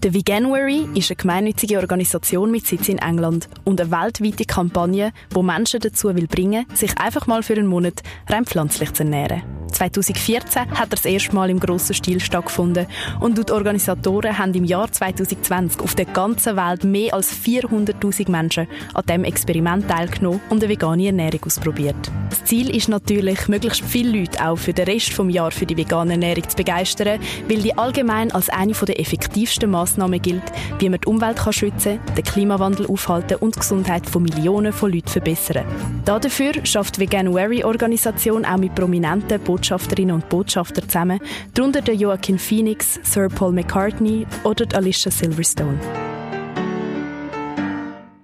Der 0.03 0.15
Veganuary 0.15 0.87
ist 0.95 1.11
eine 1.11 1.17
gemeinnützige 1.17 1.77
Organisation 1.77 2.49
mit 2.49 2.65
Sitz 2.65 2.89
in 2.89 2.97
England 2.97 3.47
und 3.65 3.79
eine 3.79 3.91
weltweite 3.91 4.45
Kampagne, 4.45 5.13
die 5.35 5.43
Menschen 5.43 5.79
dazu 5.79 6.15
will 6.15 6.25
bringen, 6.25 6.65
sich 6.73 6.97
einfach 6.97 7.27
mal 7.27 7.43
für 7.43 7.53
einen 7.53 7.67
Monat 7.67 8.01
rein 8.27 8.45
pflanzlich 8.45 8.93
zu 8.93 9.03
ernähren. 9.03 9.60
2014 9.71 10.71
hat 10.71 10.79
er 10.79 10.87
das 10.87 11.05
erste 11.05 11.33
Mal 11.35 11.49
im 11.49 11.59
grossen 11.59 11.93
Stil 11.93 12.19
stattgefunden 12.19 12.87
und 13.19 13.37
die 13.37 13.51
Organisatoren 13.51 14.37
haben 14.37 14.53
im 14.53 14.65
Jahr 14.65 14.91
2020 14.91 15.81
auf 15.81 15.95
der 15.95 16.05
ganzen 16.05 16.55
Welt 16.55 16.83
mehr 16.83 17.13
als 17.13 17.33
400'000 17.33 18.29
Menschen 18.29 18.67
an 18.93 19.03
diesem 19.07 19.23
Experiment 19.23 19.87
teilgenommen 19.87 20.41
und 20.49 20.63
eine 20.63 20.71
vegane 20.71 21.07
Ernährung 21.07 21.41
ausprobiert. 21.45 22.11
Das 22.29 22.43
Ziel 22.45 22.75
ist 22.75 22.89
natürlich, 22.89 23.47
möglichst 23.47 23.83
viele 23.83 24.19
Leute 24.19 24.45
auch 24.45 24.57
für 24.57 24.73
den 24.73 24.85
Rest 24.85 25.17
des 25.17 25.33
Jahres 25.33 25.55
für 25.55 25.65
die 25.65 25.77
vegane 25.77 26.13
Ernährung 26.13 26.47
zu 26.47 26.55
begeistern, 26.55 27.19
weil 27.47 27.57
die 27.57 27.77
allgemein 27.77 28.31
als 28.31 28.49
eine 28.49 28.73
der 28.73 28.99
effektivsten 28.99 29.69
Massnahmen 29.69 30.21
gilt, 30.21 30.43
wie 30.79 30.89
man 30.89 30.99
die 30.99 31.07
Umwelt 31.07 31.37
kann 31.37 31.53
schützen 31.53 31.99
kann, 32.05 32.15
den 32.15 32.23
Klimawandel 32.23 32.87
aufhalten 32.87 33.37
und 33.37 33.55
die 33.55 33.59
Gesundheit 33.59 34.09
von 34.09 34.23
Millionen 34.23 34.73
von 34.73 34.91
Leuten 34.91 35.07
verbessern. 35.09 35.65
Dafür 36.05 36.53
schafft 36.65 36.97
die 36.97 37.01
Veganuary-Organisation 37.01 38.45
auch 38.45 38.57
mit 38.57 38.75
prominenten 38.75 39.39
Botschafterinnen 39.61 40.15
und 40.15 40.27
Botschaftern 40.27 40.89
zusammen, 40.89 41.19
darunter 41.53 41.81
der 41.81 41.93
Joaquin 41.93 42.39
Phoenix, 42.39 42.99
Sir 43.03 43.29
Paul 43.29 43.51
McCartney 43.51 44.25
oder 44.43 44.65
Alicia 44.75 45.11
Silverstone. 45.11 45.79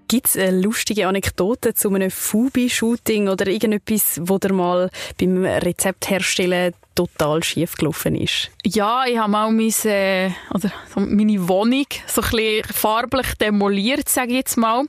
Gibt 0.08 0.30
es 0.30 0.38
eine 0.38 0.60
lustige 0.62 1.08
Anekdote 1.08 1.76
zu 1.76 1.94
einem 1.94 2.10
Fubi-Shooting 2.10 3.28
oder 3.28 3.46
irgendetwas, 3.48 4.20
wo 4.24 4.40
der 4.40 4.52
mal 4.52 4.90
beim 5.20 5.46
Rezept 5.46 6.10
herstellen 6.10 6.74
total 6.96 7.44
schief 7.44 7.76
gelaufen 7.76 8.16
ist? 8.16 8.50
Ja, 8.66 9.06
ich 9.06 9.20
habe 9.20 9.30
mal 9.30 9.52
meine, 9.52 9.72
äh, 9.86 10.32
oder 10.56 10.72
meine 10.98 11.48
Wohnung 11.48 11.86
so 12.08 12.22
ein 12.22 12.64
farblich 12.64 13.34
demoliert, 13.40 14.10
sage 14.10 14.30
ich 14.30 14.38
jetzt 14.38 14.58
mal. 14.58 14.86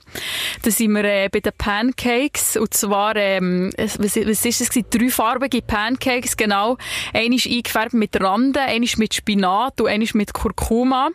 Da 0.63 0.71
sind 0.71 0.93
wir 0.93 1.03
äh, 1.03 1.29
bei 1.29 1.39
den 1.39 1.53
Pancakes 1.57 2.57
und 2.57 2.73
zwar, 2.73 3.15
ähm, 3.15 3.71
was, 3.77 3.99
was 3.99 4.45
ist 4.45 4.61
das? 4.61 4.83
Dreifarbige 4.89 5.61
Pancakes, 5.61 6.35
genau. 6.35 6.77
Eine 7.13 7.35
ist 7.35 7.47
eingefärbt 7.47 7.93
mit 7.93 8.19
Randen, 8.19 8.57
eine 8.57 8.85
ist 8.85 8.97
mit 8.97 9.13
Spinat 9.13 9.79
und 9.81 9.87
eine 9.87 10.03
ist 10.03 10.15
mit 10.15 10.33
Kurkuma. 10.33 11.09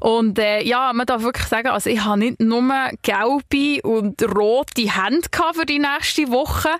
Und 0.00 0.38
äh, 0.38 0.62
ja, 0.62 0.92
man 0.92 1.06
darf 1.06 1.22
wirklich 1.22 1.46
sagen, 1.46 1.68
also 1.68 1.90
ich 1.90 2.02
habe 2.02 2.18
nicht 2.18 2.40
nur 2.40 2.62
gelbe 3.02 3.82
und 3.82 4.22
rote 4.22 4.82
Hände 4.82 5.28
für 5.52 5.66
die 5.66 5.78
nächste 5.78 6.30
Woche, 6.30 6.70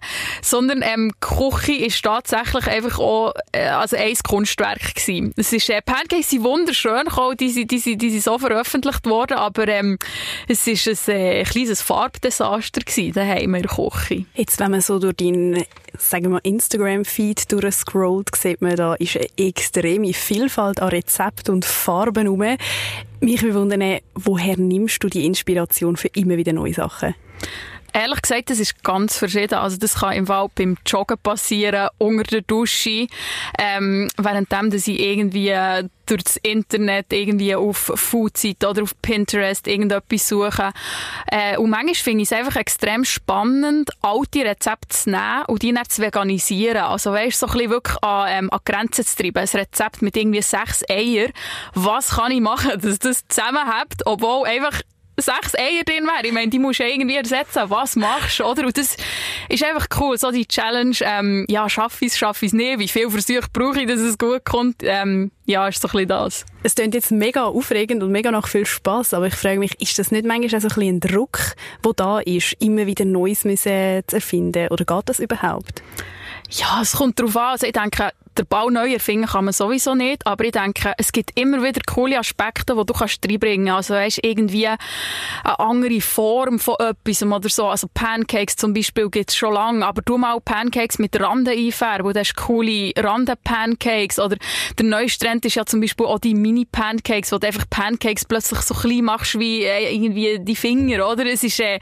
sondern 0.42 0.82
ähm, 0.82 1.12
Küche 1.20 1.74
ist 1.74 2.02
tatsächlich 2.02 2.66
einfach 2.66 2.98
auch 2.98 3.32
äh, 3.52 3.68
also 3.68 3.96
ein 3.96 4.14
Kunstwerk 4.26 4.94
gewesen. 4.94 5.32
Es 5.36 5.52
ist, 5.52 5.68
äh, 5.70 5.82
Pancakes 5.82 6.30
sind 6.30 6.44
wunderschön, 6.44 7.08
auch 7.08 7.33
die, 7.34 7.66
die, 7.66 7.80
die, 7.80 7.96
die 7.96 8.10
sind 8.10 8.22
so 8.22 8.38
veröffentlicht 8.38 9.06
worden, 9.06 9.36
aber 9.36 9.68
ähm, 9.68 9.98
es 10.48 10.66
ist 10.66 11.08
ein 11.08 11.16
äh, 11.16 11.44
kleines 11.44 11.82
Farbdesaster 11.82 12.80
gewesen, 12.80 13.12
daheim 13.12 13.54
in 13.54 13.62
der 13.62 13.70
Küche. 13.70 14.26
Jetzt, 14.34 14.60
wenn 14.60 14.70
man 14.70 14.80
so 14.80 14.98
durch 14.98 15.16
deinen 15.16 15.64
sagen 15.98 16.32
wir 16.32 16.44
Instagram-Feed 16.44 17.52
durchscrollt, 17.52 18.34
sieht 18.34 18.60
man, 18.60 18.76
da 18.76 18.94
ist 18.94 19.16
eine 19.16 19.28
extreme 19.36 20.12
Vielfalt 20.12 20.80
an 20.80 20.88
Rezepten 20.88 21.54
und 21.54 21.64
Farben 21.64 22.24
herum. 22.24 22.56
Mich 23.20 23.42
wundern, 23.54 24.00
woher 24.14 24.56
nimmst 24.56 25.02
du 25.02 25.08
die 25.08 25.24
Inspiration 25.24 25.96
für 25.96 26.08
immer 26.08 26.36
wieder 26.36 26.52
neue 26.52 26.74
Sachen? 26.74 27.14
Ehrlich 27.92 28.22
gesagt, 28.22 28.50
das 28.50 28.58
ist 28.58 28.82
ganz 28.82 29.16
verschieden. 29.16 29.54
Also 29.54 29.76
das 29.76 29.94
kann 30.00 30.14
im 30.14 30.26
Wald 30.26 30.56
beim 30.56 30.76
Joggen 30.84 31.16
passieren, 31.16 31.88
unter 31.98 32.24
der 32.24 32.40
Dusche, 32.40 33.06
ähm, 33.56 34.08
währenddem, 34.16 34.70
dass 34.70 34.88
ich 34.88 34.98
irgendwie 34.98 35.54
durch 36.06 36.25
das 36.25 36.37
Internet 36.37 37.12
irgendwie 37.12 37.54
auf 37.54 37.92
Foodseite 37.94 38.68
oder 38.68 38.82
auf 38.82 39.00
Pinterest 39.02 39.66
irgendetwas 39.66 40.28
suche. 40.28 40.73
Äh, 41.26 41.56
und 41.58 41.70
manchmal 41.70 41.94
finde 41.94 42.23
ich 42.23 42.30
es 42.30 42.37
einfach 42.37 42.56
extrem 42.56 43.04
spannend, 43.04 43.90
alte 44.02 44.44
Rezepte 44.44 44.88
zu 44.88 45.11
nehmen 45.11 45.44
und 45.46 45.62
die 45.62 45.73
dann 45.73 45.88
zu 45.88 46.02
veganisieren. 46.02 46.78
Also 46.78 47.12
weißt, 47.12 47.38
so 47.38 47.46
ein 47.46 47.52
bisschen 47.52 47.70
wirklich 47.70 48.02
an, 48.02 48.26
ähm, 48.30 48.50
an 48.50 48.61
Grenzen 48.64 49.04
zu 49.04 49.16
treiben. 49.16 49.38
Ein 49.38 49.58
Rezept 49.61 50.02
mit 50.02 50.16
irgendwie 50.16 50.42
sechs 50.42 50.82
Eier. 50.88 51.28
Was 51.75 52.16
kann 52.16 52.32
ich 52.32 52.40
machen, 52.40 52.73
dass 52.80 52.99
das 52.99 53.26
zusammenhält, 53.28 54.02
obwohl 54.04 54.46
einfach 54.46 54.80
sechs 55.16 55.54
Eier 55.54 55.85
drin 55.85 56.04
wären. 56.04 56.25
Ich 56.25 56.33
meine, 56.33 56.49
die 56.49 56.59
musst 56.59 56.80
du 56.80 56.85
irgendwie 56.85 57.16
ersetzen. 57.16 57.62
Was 57.68 57.97
machst 57.97 58.40
du, 58.40 58.44
oder? 58.44 58.66
Und 58.66 58.76
das 58.76 58.97
ist 59.49 59.64
einfach 59.64 59.87
cool. 60.00 60.18
So 60.18 60.30
die 60.30 60.47
Challenge, 60.47 60.97
ähm, 61.02 61.47
ja, 61.49 61.68
schaffe 61.68 62.04
ich 62.04 62.12
es, 62.12 62.18
schaffe 62.18 62.47
ich 62.47 62.50
es 62.50 62.54
nicht. 62.54 62.78
Wie 62.78 62.88
viel 62.88 63.11
Versuche 63.11 63.49
brauche 63.52 63.80
ich, 63.80 63.87
dass 63.87 64.00
es 64.00 64.18
gut 64.18 64.44
kommt? 64.44 64.76
Ähm, 64.83 65.30
ja, 65.47 65.68
ist 65.68 65.80
so 65.80 65.88
ein 65.88 65.92
bisschen 65.92 66.09
das. 66.09 66.47
Es 66.62 66.75
klingt 66.75 66.94
jetzt 66.94 67.11
mega 67.11 67.44
aufregend 67.44 68.02
und 68.02 68.11
mega 68.11 68.30
nach 68.30 68.49
viel 68.49 68.66
Spaß, 68.66 69.14
aber 69.14 69.26
ich 69.26 69.35
frage 69.35 69.59
mich, 69.59 69.80
ist 69.80 69.99
das 69.99 70.11
nicht 70.11 70.26
manchmal 70.26 70.56
auch 70.56 70.62
so 70.62 70.68
ein, 70.68 70.75
bisschen 70.75 70.97
ein 70.97 71.00
Druck, 71.00 71.38
der 71.85 71.92
da 71.92 72.21
ist, 72.21 72.54
immer 72.61 72.87
wieder 72.87 73.04
Neues 73.04 73.44
müssen 73.44 74.02
zu 74.06 74.16
erfinden? 74.16 74.68
Oder 74.68 74.85
geht 74.85 75.09
das 75.09 75.18
überhaupt? 75.18 75.83
Ja, 76.50 76.80
es 76.83 76.92
kommt 76.92 77.18
darauf 77.18 77.37
an. 77.37 77.50
Also 77.52 77.66
ich 77.66 77.73
denke, 77.73 78.11
der 78.36 78.44
Bau 78.44 78.70
neu 78.70 78.92
erfinden 78.92 79.26
kann 79.26 79.44
man 79.44 79.54
sowieso 79.54 79.94
nicht, 79.94 80.26
aber 80.26 80.44
ich 80.44 80.52
denke, 80.52 80.92
es 80.98 81.12
gibt 81.12 81.38
immer 81.38 81.62
wieder 81.62 81.80
coole 81.86 82.18
Aspekte, 82.18 82.74
die 82.74 82.84
du 82.84 82.92
kannst 82.92 83.26
reinbringen 83.26 83.66
kannst. 83.66 83.90
Also 83.90 83.94
weißt, 83.94 84.20
irgendwie 84.22 84.66
eine 84.66 84.78
andere 85.58 86.00
Form 86.00 86.58
von 86.58 86.76
etwas 86.78 87.22
oder 87.22 87.48
so. 87.48 87.66
Also 87.66 87.88
Pancakes 87.92 88.56
zum 88.56 88.74
Beispiel 88.74 89.08
gibt 89.10 89.30
es 89.30 89.36
schon 89.36 89.54
lange, 89.54 89.86
aber 89.86 90.02
du 90.02 90.18
mal 90.18 90.40
Pancakes 90.40 90.98
mit 90.98 91.18
Randen 91.20 91.56
einfärben, 91.56 92.12
du 92.12 92.18
hast 92.18 92.36
coole 92.36 92.92
Randen-Pancakes 92.96 94.18
oder 94.18 94.36
der 94.78 94.86
neueste 94.86 95.26
Trend 95.26 95.44
ist 95.44 95.54
ja 95.54 95.64
zum 95.64 95.80
Beispiel 95.80 96.06
auch 96.06 96.18
die 96.18 96.34
Mini-Pancakes, 96.34 97.32
wo 97.32 97.38
du 97.38 97.46
einfach 97.46 97.64
Pancakes 97.70 98.24
plötzlich 98.24 98.60
so 98.60 98.74
klein 98.74 99.04
machst 99.04 99.38
wie 99.38 99.64
äh, 99.64 99.94
irgendwie 99.94 100.38
die 100.40 100.56
Finger, 100.56 101.08
oder? 101.08 101.26
Es 101.26 101.44
ist, 101.44 101.60
äh, 101.60 101.78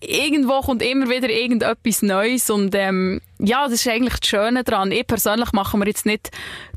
irgendwo 0.00 0.60
kommt 0.60 0.82
immer 0.82 1.08
wieder 1.08 1.28
irgendetwas 1.28 2.02
Neues 2.02 2.50
und 2.50 2.74
ähm, 2.74 3.20
ja, 3.38 3.64
das 3.64 3.74
ist 3.74 3.88
eigentlich 3.88 4.20
das 4.20 4.28
Schöne 4.28 4.64
daran. 4.64 4.92
Ich 4.92 5.06
persönlich 5.06 5.52
mache 5.52 5.76
mir 5.76 5.86
jetzt 5.86 6.06
nicht 6.06 6.30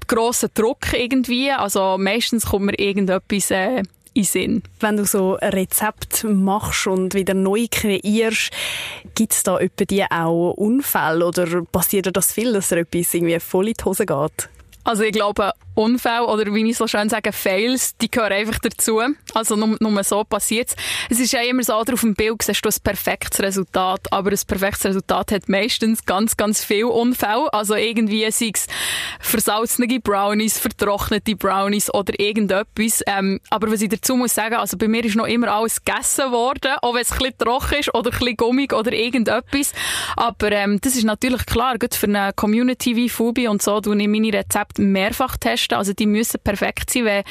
grossen 0.08 0.50
Druck 0.54 0.94
irgendwie. 0.94 1.52
Also 1.52 1.98
meistens 1.98 2.48
kommt 2.48 2.66
mir 2.66 2.80
irgendetwas 2.80 3.52
äh, 3.52 3.84
in 4.14 4.24
Sinn. 4.24 4.64
Wenn 4.80 4.98
du 4.98 5.06
so 5.06 5.38
ein 5.38 5.52
Rezept 5.52 6.24
machst 6.24 6.88
und 6.88 7.14
wieder 7.14 7.34
neu 7.34 7.68
kreierst, 7.70 8.52
gibt 9.16 9.34
es 9.34 9.44
da 9.44 9.60
etwa 9.60 9.86
die 9.86 10.04
auch 10.04 10.54
Unfälle 10.54 11.26
oder 11.26 11.64
passiert 11.64 12.08
dir 12.08 12.12
das 12.12 12.34
viel, 12.34 12.54
dass 12.54 12.70
dir 12.70 12.78
etwas 12.78 13.14
irgendwie 13.14 13.40
voll 13.40 13.68
in 13.68 13.74
die 13.80 13.84
Hose 13.84 14.06
geht? 14.06 14.50
Also 14.84 15.04
ich 15.04 15.12
glaube, 15.12 15.52
Unfälle 15.77 16.25
oder 16.25 16.53
wie 16.53 16.69
ich 16.69 16.77
so 16.77 16.88
schön 16.88 17.10
sage, 17.10 17.31
Fails, 17.31 17.96
die 17.98 18.10
gehören 18.10 18.34
einfach 18.34 18.60
dazu. 18.60 19.00
Also 19.34 19.55
nur, 19.55 19.77
nur 19.79 20.03
so 20.03 20.24
passiert 20.24 20.75
es. 21.10 21.19
ist 21.19 21.34
ja 21.34 21.41
immer 21.41 21.63
so, 21.63 21.74
auf 21.74 21.86
dem 21.86 22.15
Bild 22.15 22.41
siehst 22.41 22.65
du 22.65 22.69
ein 22.69 22.75
perfektes 22.84 23.39
Resultat, 23.39 24.12
aber 24.12 24.31
ein 24.31 24.39
perfektes 24.48 24.86
Resultat 24.86 25.31
hat 25.31 25.50
meistens 25.50 26.05
ganz, 26.05 26.36
ganz 26.36 26.63
viele 26.63 26.88
Unfälle. 26.88 27.53
Also 27.53 27.75
irgendwie 27.75 28.29
sei 28.31 28.51
es 28.53 28.67
versalzene 29.19 30.00
Brownies, 30.00 30.57
vertrocknete 30.57 31.36
Brownies 31.36 31.93
oder 31.93 32.19
irgendetwas. 32.19 33.03
Ähm, 33.05 33.39
aber 33.50 33.72
was 33.72 33.81
ich 33.81 33.89
dazu 33.89 34.15
muss 34.15 34.34
sagen, 34.34 34.55
also 34.55 34.77
bei 34.77 34.88
mir 34.88 35.05
ist 35.05 35.15
noch 35.15 35.27
immer 35.27 35.50
alles 35.50 35.84
gegessen 35.84 36.31
worden, 36.31 36.75
auch 36.81 36.96
wenn 36.96 37.01
es 37.01 37.12
ein 37.12 37.17
bisschen 37.19 37.38
trocken 37.38 37.79
ist 37.79 37.93
oder 37.93 38.12
ein 38.12 38.17
bisschen 38.17 38.38
gummig 38.38 38.74
oder 38.74 38.91
irgendetwas. 38.91 39.74
Aber 40.15 40.51
ähm, 40.51 40.79
das 40.81 40.96
ist 40.96 41.03
natürlich 41.03 41.46
klar, 41.46 41.77
gut 41.77 41.93
für 41.93 42.07
eine 42.07 42.34
Community 42.34 42.96
wie 42.96 43.10
Fubi 43.10 43.48
und 43.48 43.62
so, 43.62 43.79
du 43.79 43.93
ich 43.93 44.07
meine 44.07 44.34
Rezepte 44.34 44.81
mehrfach 44.81 45.38
testen 45.38 45.66
testen. 45.67 45.77
Also 45.77 45.93
die 45.93 46.05
müssen 46.05 46.39
perfekt 46.43 46.89
sein, 46.91 47.05
wenn 47.05 47.24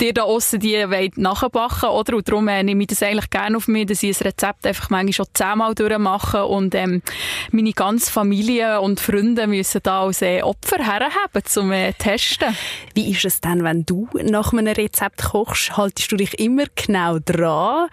dir 0.00 0.12
da 0.12 0.22
aussen 0.22 0.60
die 0.60 0.84
nachbacken 1.16 1.90
oder? 1.90 2.16
Und 2.16 2.28
darum 2.28 2.48
äh, 2.48 2.62
nehme 2.62 2.82
ich 2.82 2.88
das 2.88 3.02
eigentlich 3.02 3.30
gerne 3.30 3.56
auf 3.56 3.68
mich, 3.68 3.86
dass 3.86 4.02
ich 4.02 4.18
ein 4.20 4.26
Rezept 4.26 4.66
einfach 4.66 4.90
manchmal 4.90 5.12
schon 5.12 5.26
zehnmal 5.34 5.74
durchmache 5.74 6.44
und 6.46 6.74
ähm, 6.74 7.02
meine 7.50 7.72
ganze 7.72 8.10
Familie 8.10 8.80
und 8.80 9.00
Freunde 9.00 9.46
müssen 9.46 9.80
da 9.82 10.02
als 10.02 10.22
äh, 10.22 10.42
Opfer 10.42 10.78
herhaben 10.78 11.44
zum 11.44 11.72
äh, 11.72 11.92
Testen. 11.92 12.56
Wie 12.94 13.10
ist 13.10 13.24
es 13.24 13.40
denn, 13.40 13.64
wenn 13.64 13.84
du 13.84 14.08
nach 14.22 14.52
einem 14.52 14.66
Rezept 14.66 15.22
kochst? 15.22 15.76
Haltest 15.76 16.12
du 16.12 16.16
dich 16.16 16.38
immer 16.38 16.64
genau 16.74 17.18
dran 17.18 17.88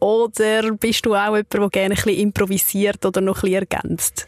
oder 0.00 0.72
bist 0.72 1.06
du 1.06 1.14
auch 1.14 1.36
jemand, 1.36 1.52
der 1.52 1.68
gerne 1.70 1.94
ein 1.94 2.14
improvisiert 2.14 3.04
oder 3.04 3.20
noch 3.20 3.42
ein 3.42 3.52
ergänzt? 3.52 4.26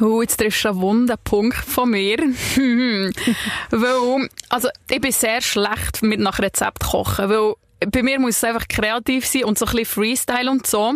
Oh, 0.00 0.20
jetzt 0.20 0.36
triffst 0.38 0.64
du 0.64 0.70
einen 0.70 0.80
wunden 0.80 1.16
Punkt 1.24 1.56
von 1.56 1.90
mir. 1.90 2.18
weil, 3.70 4.28
also, 4.48 4.68
ich 4.90 5.00
bin 5.00 5.12
sehr 5.12 5.40
schlecht 5.40 6.02
mit 6.02 6.20
nach 6.20 6.38
Rezept 6.38 6.80
kochen, 6.80 7.30
weil 7.30 7.54
bei 7.86 8.02
mir 8.02 8.18
muss 8.18 8.36
es 8.36 8.44
einfach 8.44 8.66
kreativ 8.66 9.26
sein 9.26 9.44
und 9.44 9.58
so 9.58 9.64
ein 9.66 9.72
bisschen 9.72 9.86
Freestyle 9.86 10.50
und 10.50 10.66
so. 10.66 10.94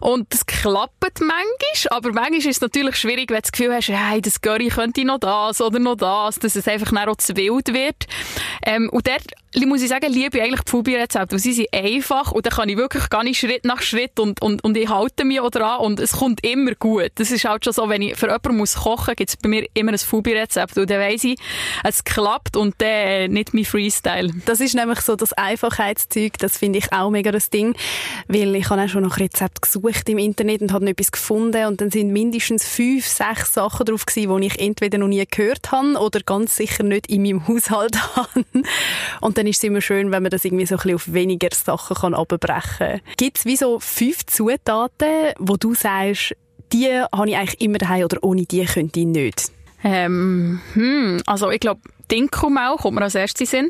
Und 0.00 0.32
das 0.32 0.46
klappt 0.46 1.20
manchmal, 1.20 1.96
aber 1.96 2.12
manchmal 2.12 2.38
ist 2.38 2.46
es 2.46 2.60
natürlich 2.60 2.96
schwierig, 2.96 3.30
wenn 3.30 3.36
du 3.36 3.42
das 3.42 3.52
Gefühl 3.52 3.74
hast, 3.74 3.88
hey, 3.88 4.22
das 4.22 4.40
Curry 4.40 4.68
könnte 4.68 5.04
noch 5.04 5.18
das 5.18 5.60
oder 5.60 5.78
noch 5.78 5.96
das, 5.96 6.38
dass 6.38 6.56
es 6.56 6.66
einfach 6.66 6.92
auch 7.06 7.16
zu 7.16 7.36
wild 7.36 7.72
wird. 7.72 8.06
Ähm, 8.64 8.88
und 8.90 9.06
dort 9.06 9.26
muss 9.66 9.82
ich 9.82 9.88
sagen, 9.88 10.12
liebe 10.12 10.38
ich 10.38 10.44
eigentlich 10.44 10.62
die 10.62 10.70
Fubi-Rezepte, 10.70 11.38
sie 11.38 11.52
sind 11.52 11.72
einfach 11.72 12.32
und 12.32 12.44
dann 12.44 12.52
kann 12.52 12.68
ich 12.68 12.76
wirklich 12.76 13.08
gar 13.08 13.24
nicht 13.24 13.38
Schritt 13.38 13.64
nach 13.64 13.80
Schritt 13.80 14.18
und, 14.20 14.42
und, 14.42 14.62
und 14.64 14.76
ich 14.76 14.88
halte 14.88 15.24
mich 15.24 15.40
auch 15.40 15.50
dran 15.50 15.80
und 15.80 16.00
es 16.00 16.12
kommt 16.12 16.44
immer 16.44 16.74
gut. 16.74 17.12
Das 17.14 17.30
ist 17.30 17.44
halt 17.44 17.64
schon 17.64 17.72
so, 17.72 17.88
wenn 17.88 18.02
ich 18.02 18.16
für 18.16 18.26
jemanden 18.26 18.56
muss 18.56 18.74
kochen, 18.74 19.14
gibt 19.16 19.30
es 19.30 19.36
bei 19.36 19.48
mir 19.48 19.66
immer 19.74 19.92
ein 19.92 19.98
Fubi-Rezept 19.98 20.76
und 20.76 20.90
dann 20.90 21.00
weiss 21.00 21.24
ich, 21.24 21.38
es 21.84 22.04
klappt 22.04 22.56
und 22.56 22.74
dann 22.78 22.88
äh, 22.88 23.28
nicht 23.28 23.54
mein 23.54 23.64
Freestyle. 23.64 24.30
Das 24.44 24.60
ist 24.60 24.74
nämlich 24.74 25.00
so 25.00 25.16
das 25.16 25.32
Einfachheitszeug, 25.32 26.34
das 26.38 26.58
finde 26.58 26.78
ich 26.78 26.92
auch 26.92 27.10
mega 27.10 27.32
das 27.32 27.50
Ding, 27.50 27.74
weil 28.28 28.54
ich 28.56 28.68
habe 28.68 28.82
auch 28.82 28.88
schon 28.88 29.04
nach 29.04 29.18
Rezept 29.18 29.62
gesucht 29.62 30.08
im 30.08 30.18
Internet 30.18 30.62
und 30.62 30.72
habe 30.72 30.86
etwas 30.88 31.12
gefunden 31.12 31.66
und 31.66 31.80
dann 31.80 31.90
sind 31.90 32.12
mindestens 32.12 32.68
fünf, 32.68 33.06
sechs 33.06 33.54
Sachen 33.54 33.86
drauf 33.86 34.04
gewesen, 34.04 34.40
die 34.40 34.46
ich 34.46 34.60
entweder 34.60 34.98
noch 34.98 35.08
nie 35.08 35.24
gehört 35.30 35.72
habe 35.72 35.96
oder 35.98 36.20
ganz 36.20 36.56
sicher 36.56 36.82
nicht 36.82 37.08
in 37.08 37.22
meinem 37.22 37.46
Haushalt 37.48 37.96
habe. 38.16 38.44
Und 39.20 39.38
dann 39.38 39.45
ist 39.46 39.58
es 39.58 39.64
immer 39.64 39.80
schön, 39.80 40.10
wenn 40.10 40.22
man 40.22 40.30
das 40.30 40.44
irgendwie 40.44 40.66
so 40.66 40.74
ein 40.74 40.78
bisschen 40.78 40.94
auf 40.94 41.12
weniger 41.12 41.48
Sachen 41.52 41.96
kann 41.96 42.14
abbrechen 42.14 42.60
kann. 42.78 43.00
Gibt 43.16 43.38
es 43.38 43.44
wie 43.44 43.56
so 43.56 43.80
fünf 43.80 44.26
Zutaten, 44.26 45.32
wo 45.38 45.56
du 45.56 45.74
sagst, 45.74 46.34
die 46.72 46.88
habe 46.90 47.28
ich 47.28 47.36
eigentlich 47.36 47.60
immer 47.60 47.78
daheim 47.78 48.04
oder 48.04 48.18
ohne 48.22 48.44
die 48.44 48.64
könnte 48.64 49.00
ich 49.00 49.06
nicht? 49.06 49.52
Ähm, 49.84 50.60
hm, 50.74 51.22
also 51.26 51.50
ich 51.50 51.60
glaube, 51.60 51.80
Dinkelmehl 52.10 52.76
kommt 52.76 52.96
mir 52.96 53.02
als 53.02 53.14
erstes 53.14 53.52
in. 53.52 53.68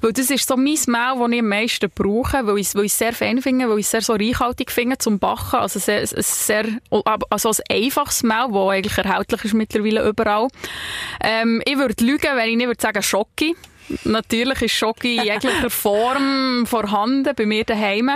Weil 0.00 0.12
das 0.12 0.30
ist 0.30 0.46
so 0.46 0.56
mein 0.56 0.64
Mehl, 0.64 1.18
das 1.18 1.32
ich 1.32 1.38
am 1.38 1.48
meisten 1.48 1.90
brauche, 1.94 2.46
weil 2.46 2.58
ich, 2.58 2.74
weil 2.74 2.84
ich 2.84 2.92
es 2.92 2.98
sehr 2.98 3.12
fein 3.12 3.40
finde, 3.40 3.68
weil 3.68 3.78
ich 3.78 3.86
es 3.86 3.90
sehr 3.90 4.02
so 4.02 4.12
reichhaltig 4.14 4.70
finde 4.70 4.98
zum 4.98 5.18
Backen. 5.18 5.56
Also 5.56 5.78
sehr, 5.78 6.06
sehr, 6.06 6.66
also 7.30 7.50
ein 7.50 7.84
einfaches 7.84 8.22
Mehl, 8.22 8.48
das 8.52 8.68
eigentlich 8.68 8.98
erhältlich 8.98 9.44
ist 9.44 9.54
mittlerweile 9.54 10.06
überall. 10.08 10.48
Ähm, 11.22 11.62
ich 11.64 11.78
würde 11.78 12.04
lügen, 12.04 12.36
wenn 12.36 12.50
ich 12.50 12.56
nicht 12.56 12.66
würde 12.66 12.80
sagen 12.80 13.02
Schoki. 13.02 13.56
Natürlich 14.04 14.62
ist 14.62 14.72
Schoki 14.72 15.16
in 15.16 15.24
jeglicher 15.24 15.70
Form 15.70 16.66
vorhanden 16.66 17.34
bei 17.34 17.46
mir 17.46 17.64
daheim. 17.64 18.10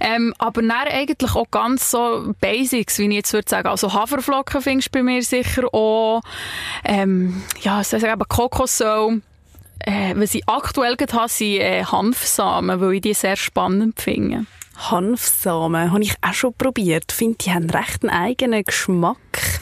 Ähm, 0.00 0.34
aber 0.38 0.62
dann 0.62 0.70
eigentlich 0.70 1.34
auch 1.34 1.50
ganz 1.50 1.90
so 1.90 2.34
Basics, 2.40 2.98
wie 2.98 3.06
ich 3.08 3.14
jetzt 3.14 3.32
würde 3.32 3.48
sagen. 3.48 3.68
Also 3.68 3.92
Haferflocken 3.92 4.60
findest 4.62 4.88
du 4.88 4.98
bei 4.98 5.02
mir 5.02 5.22
sicher 5.22 5.72
auch. 5.72 6.22
Ähm, 6.84 7.42
ja, 7.60 7.80
es 7.80 7.92
ist 7.92 8.04
eben 8.04 8.28
Kokosöl. 8.28 9.22
Äh, 9.80 10.14
was 10.16 10.34
ich 10.34 10.48
aktuell 10.48 10.96
habe, 11.12 11.28
sind 11.28 11.60
äh, 11.60 11.84
Hanfsamen, 11.84 12.80
weil 12.80 12.94
ich 12.94 13.02
die 13.02 13.14
sehr 13.14 13.36
spannend 13.36 14.00
finde. 14.00 14.46
Hanfsamen 14.76 15.90
habe 15.90 16.02
ich 16.02 16.14
auch 16.20 16.34
schon 16.34 16.54
probiert. 16.54 17.04
Ich 17.10 17.16
finde, 17.16 17.38
die 17.38 17.50
haben 17.50 17.70
recht 17.70 18.02
einen 18.02 18.10
eigenen 18.10 18.64
Geschmack. 18.64 19.16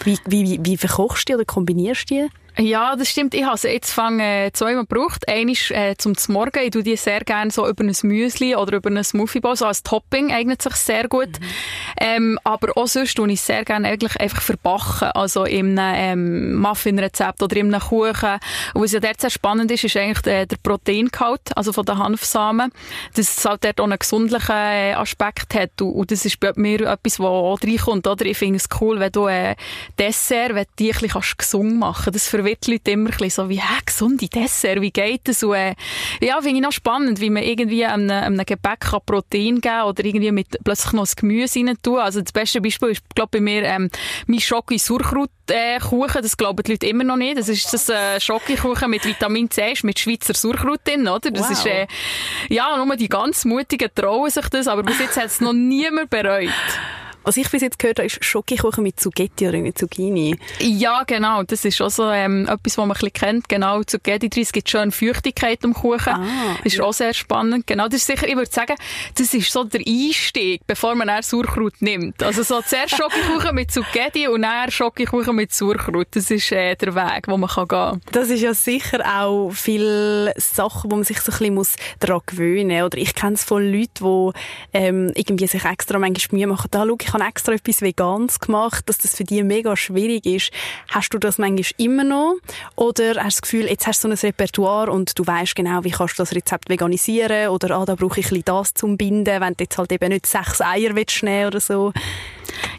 Wie, 0.04 0.18
wie, 0.26 0.58
wie 0.62 0.76
verkochst 0.76 1.28
du 1.28 1.32
die 1.32 1.36
oder 1.36 1.44
kombinierst 1.44 2.10
du 2.10 2.14
die? 2.14 2.28
Ja, 2.56 2.94
das 2.94 3.10
stimmt. 3.10 3.34
Ich 3.34 3.44
habe 3.44 3.58
sie 3.58 3.68
jetzt 3.68 3.90
fange 3.90 4.50
zweimal 4.52 4.86
gebraucht. 4.86 5.28
Eines 5.28 5.72
äh, 5.72 5.96
zum 5.98 6.14
Morgen. 6.28 6.60
Ich 6.62 6.70
tue 6.70 6.84
die 6.84 6.96
sehr 6.96 7.20
gerne 7.20 7.50
so 7.50 7.68
über 7.68 7.82
ein 7.82 7.92
Müsli 8.02 8.54
oder 8.54 8.76
über 8.76 8.90
einen 8.90 9.02
Smoothie 9.02 9.40
Bowl. 9.40 9.56
So 9.56 9.66
als 9.66 9.82
Topping 9.82 10.32
eignet 10.32 10.62
sich 10.62 10.74
sehr 10.76 11.08
gut. 11.08 11.40
Mhm. 11.40 11.46
Ähm, 12.00 12.38
aber 12.44 12.76
auch 12.76 12.86
sonst 12.86 13.16
tue 13.16 13.32
ich 13.32 13.40
sehr 13.40 13.64
gerne 13.64 13.88
eigentlich 13.88 14.20
einfach 14.20 14.40
verbacken. 14.40 15.08
Also 15.14 15.44
in 15.44 15.76
einem 15.76 16.52
ähm, 16.52 16.54
Muffin-Rezept 16.54 17.42
oder 17.42 17.56
in 17.56 17.74
einem 17.74 17.80
Kuchen. 17.80 18.38
Und 18.74 18.82
was 18.82 18.92
ja 18.92 19.00
dort 19.00 19.20
sehr 19.20 19.30
spannend 19.30 19.72
ist, 19.72 19.82
ist 19.82 19.96
eigentlich 19.96 20.20
der, 20.20 20.46
der 20.46 20.56
Proteingehalt, 20.62 21.56
also 21.56 21.72
von 21.72 21.84
den 21.84 21.98
Hanfsamen. 21.98 22.70
Dass 23.16 23.36
es 23.36 23.44
halt 23.44 23.64
dort 23.64 23.80
auch 23.80 23.84
einen 23.84 23.98
gesundlichen 23.98 24.54
äh, 24.54 24.92
Aspekt 24.94 25.56
hat. 25.56 25.82
Und, 25.82 25.92
und, 25.92 26.10
das 26.12 26.24
ist 26.24 26.38
bei 26.38 26.52
mir 26.54 26.82
etwas, 26.82 27.18
was 27.18 27.26
auch 27.26 27.58
reinkommt. 27.60 28.06
Oder? 28.06 28.26
Ich 28.26 28.38
finde 28.38 28.58
es 28.58 28.68
cool, 28.80 29.00
wenn 29.00 29.10
du 29.10 29.26
äh, 29.26 29.56
Dessert, 29.98 30.54
wenn 30.54 30.64
du 30.64 30.70
die 30.78 30.92
ein 30.92 31.00
bisschen 31.00 31.22
gesund 31.36 31.78
machen 31.80 32.12
kannst 32.12 32.43
verwirrt 32.44 32.66
die 32.66 32.72
Leute 32.72 32.90
immer 32.90 33.10
ein 33.10 33.16
bisschen 33.16 33.44
so 33.44 33.48
wie, 33.48 33.60
hä, 33.60 33.80
gesunde 33.84 34.28
Dessert, 34.28 34.80
wie 34.80 34.90
geht 34.90 35.22
das? 35.24 35.42
Und, 35.42 35.54
äh, 35.54 35.74
ja, 36.20 36.40
finde 36.40 36.56
ich 36.56 36.62
noch 36.62 36.72
spannend, 36.72 37.20
wie 37.20 37.30
man 37.30 37.42
irgendwie 37.42 37.84
einem, 37.84 38.10
einem 38.10 38.44
Gebäck 38.44 38.80
kann 38.80 39.00
Protein 39.04 39.60
geben 39.60 39.60
kann 39.62 39.86
oder 39.86 40.04
irgendwie 40.04 40.30
mit 40.30 40.58
plötzlich 40.62 40.92
noch 40.92 41.02
das 41.02 41.16
Gemüse 41.16 41.60
rein 41.60 41.76
tun. 41.82 41.98
Also 41.98 42.20
das 42.20 42.32
beste 42.32 42.60
Beispiel 42.60 42.90
ist, 42.90 43.02
glaube 43.14 43.38
bei 43.38 43.40
mir, 43.40 43.62
ähm, 43.62 43.90
mein 44.26 44.40
Schoki 44.40 44.78
Surkraut 44.78 45.30
äh, 45.50 45.78
Kuchen, 45.78 46.22
das 46.22 46.36
glauben 46.36 46.62
die 46.62 46.72
Leute 46.72 46.86
immer 46.86 47.04
noch 47.04 47.16
nicht. 47.16 47.38
Das 47.38 47.48
ist 47.48 47.72
das 47.72 47.88
äh, 47.88 48.20
Schokokuchen 48.20 48.90
mit 48.90 49.04
Vitamin 49.04 49.50
C, 49.50 49.74
mit 49.82 49.98
Schweizer 49.98 50.34
Surkraut 50.34 50.80
drin, 50.84 51.08
oder? 51.08 51.30
Das 51.30 51.48
wow. 51.48 51.50
ist, 51.50 51.66
äh, 51.66 51.86
ja, 52.48 52.76
nur 52.76 52.96
die 52.96 53.08
ganz 53.08 53.44
Mutigen 53.44 53.90
trauen 53.94 54.30
sich 54.30 54.48
das, 54.48 54.68
aber 54.68 54.82
bis 54.82 54.98
jetzt 54.98 55.16
hat 55.16 55.26
es 55.26 55.40
noch 55.40 55.52
niemand 55.52 56.10
bereut. 56.10 56.50
Was 57.24 57.36
ich 57.36 57.50
bis 57.50 57.62
jetzt 57.62 57.78
gehört 57.78 57.98
habe, 57.98 58.06
ist 58.06 58.22
Schokokuchen 58.24 58.82
mit 58.82 59.00
Zucchetti 59.00 59.48
oder 59.48 59.58
mit 59.58 59.78
Zucchini. 59.78 60.36
Ja, 60.60 61.04
genau. 61.06 61.42
Das 61.42 61.64
ist 61.64 61.80
auch 61.80 61.90
so 61.90 62.10
ähm, 62.10 62.42
etwas, 62.42 62.76
was 62.76 62.76
man 62.76 62.90
ein 62.90 62.94
bisschen 62.94 63.12
kennt. 63.12 63.48
Genau, 63.48 63.82
Zucchetti 63.82 64.28
drin. 64.28 64.42
Es 64.42 64.52
gibt 64.52 64.68
schon 64.68 64.92
Feuchtigkeit 64.92 65.64
im 65.64 65.72
Kuchen. 65.72 66.12
Ah, 66.12 66.56
das 66.62 66.74
ist 66.74 66.76
ja. 66.76 66.84
auch 66.84 66.92
sehr 66.92 67.14
spannend. 67.14 67.66
Genau, 67.66 67.88
das 67.88 68.00
ist 68.00 68.06
sicher, 68.06 68.28
ich 68.28 68.36
würde 68.36 68.50
sagen, 68.50 68.74
das 69.16 69.32
ist 69.32 69.50
so 69.50 69.64
der 69.64 69.80
Einstieg, 69.86 70.66
bevor 70.66 70.94
man 70.94 71.08
dann 71.08 71.22
Sauerkraut 71.22 71.80
nimmt. 71.80 72.22
Also 72.22 72.42
so 72.42 72.60
zuerst 72.60 72.96
Schokokuchen 72.96 73.54
mit 73.54 73.70
Zucchetti 73.70 74.28
und 74.28 74.42
dann 74.42 74.70
Schokokuchen 74.70 75.34
mit 75.34 75.52
Sauerkraut. 75.52 76.08
Das 76.10 76.30
ist 76.30 76.52
äh, 76.52 76.74
der 76.76 76.94
Weg, 76.94 77.26
wo 77.26 77.36
man 77.36 77.48
kann 77.48 77.68
gehen 77.68 78.00
Das 78.12 78.28
ist 78.28 78.42
ja 78.42 78.52
sicher 78.52 79.00
auch 79.20 79.50
viele 79.50 80.34
Sachen, 80.36 80.90
wo 80.90 80.96
man 80.96 81.04
sich 81.04 81.20
so 81.20 81.32
ein 81.32 81.38
bisschen 81.38 81.54
muss 81.54 81.76
daran 82.00 82.20
gewöhnen 82.26 82.78
muss. 82.78 82.86
Oder 82.86 82.98
ich 82.98 83.14
kenne 83.14 83.34
es 83.34 83.44
von 83.44 83.64
Leuten, 83.64 84.32
die 84.32 84.78
ähm, 84.78 85.12
irgendwie 85.14 85.46
sich 85.46 85.64
extra 85.64 85.98
manchmal 85.98 86.38
Mühe 86.38 86.46
machen. 86.46 86.68
Da, 86.70 86.84
schau, 86.86 86.96
ich 87.00 87.13
habe 87.14 87.24
extra 87.24 87.54
etwas 87.54 87.80
Veganes 87.80 88.40
gemacht, 88.40 88.88
dass 88.88 88.98
das 88.98 89.16
für 89.16 89.24
dich 89.24 89.42
mega 89.42 89.76
schwierig 89.76 90.26
ist. 90.26 90.50
Hast 90.90 91.14
du 91.14 91.18
das 91.18 91.38
manchmal 91.38 91.64
immer 91.78 92.04
noch? 92.04 92.34
Oder 92.76 93.22
hast 93.24 93.38
du 93.38 93.40
das 93.40 93.42
Gefühl, 93.42 93.66
jetzt 93.66 93.86
hast 93.86 94.04
du 94.04 94.08
so 94.08 94.12
ein 94.12 94.18
Repertoire 94.18 94.90
und 94.90 95.18
du 95.18 95.26
weißt 95.26 95.54
genau, 95.54 95.84
wie 95.84 95.90
kannst 95.90 96.18
du 96.18 96.22
das 96.22 96.34
Rezept 96.34 96.68
veganisieren? 96.68 97.48
Oder, 97.48 97.76
ah, 97.76 97.84
da 97.84 97.94
brauche 97.94 98.20
ich 98.20 98.26
ein 98.26 98.30
bisschen 98.30 98.44
das 98.44 98.74
zum 98.74 98.96
Binden, 98.96 99.40
wenn 99.40 99.54
du 99.54 99.64
jetzt 99.64 99.78
halt 99.78 99.92
eben 99.92 100.10
nicht 100.10 100.26
sechs 100.26 100.60
Eier 100.60 100.94
willst 100.94 101.22
oder 101.22 101.60
so. 101.60 101.92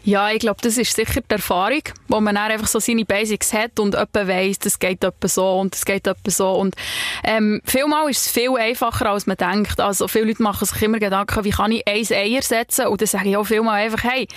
Ja, 0.04 0.30
ich 0.30 0.38
glaube, 0.38 0.60
das 0.62 0.78
ist 0.78 0.94
sicher 0.94 1.20
die 1.20 1.32
Erfahrung, 1.32 1.82
wo 2.08 2.20
man 2.20 2.34
dann 2.34 2.50
einfach 2.50 2.66
so 2.66 2.78
seine 2.78 3.04
Basics 3.04 3.52
hat 3.52 3.78
und 3.80 3.94
jemand 3.94 4.14
weiss, 4.14 4.58
das 4.58 4.78
geht 4.78 5.02
etwa 5.02 5.28
so 5.28 5.58
und 5.58 5.74
das 5.74 5.84
geht 5.84 6.06
etwa 6.06 6.30
so. 6.30 6.52
Und 6.52 6.74
ähm, 7.24 7.60
vielmal 7.64 8.08
ist 8.10 8.26
es 8.26 8.32
viel 8.32 8.56
einfacher, 8.56 9.10
als 9.10 9.26
man 9.26 9.36
denkt. 9.36 9.80
Also 9.80 10.08
viele 10.08 10.26
Leute 10.26 10.42
machen 10.42 10.64
sich 10.64 10.80
immer 10.82 10.98
Gedanken, 10.98 11.44
wie 11.44 11.50
kann 11.50 11.72
ich 11.72 11.86
ein 11.86 12.04
Eier 12.12 12.42
setzen? 12.42 12.86
Und 12.86 13.00
dann 13.00 13.08
sage 13.08 13.30
ich 13.30 13.36
auch 13.36 13.44
vielmal 13.44 13.82
einfach, 13.82 14.04
hey, 14.04 14.28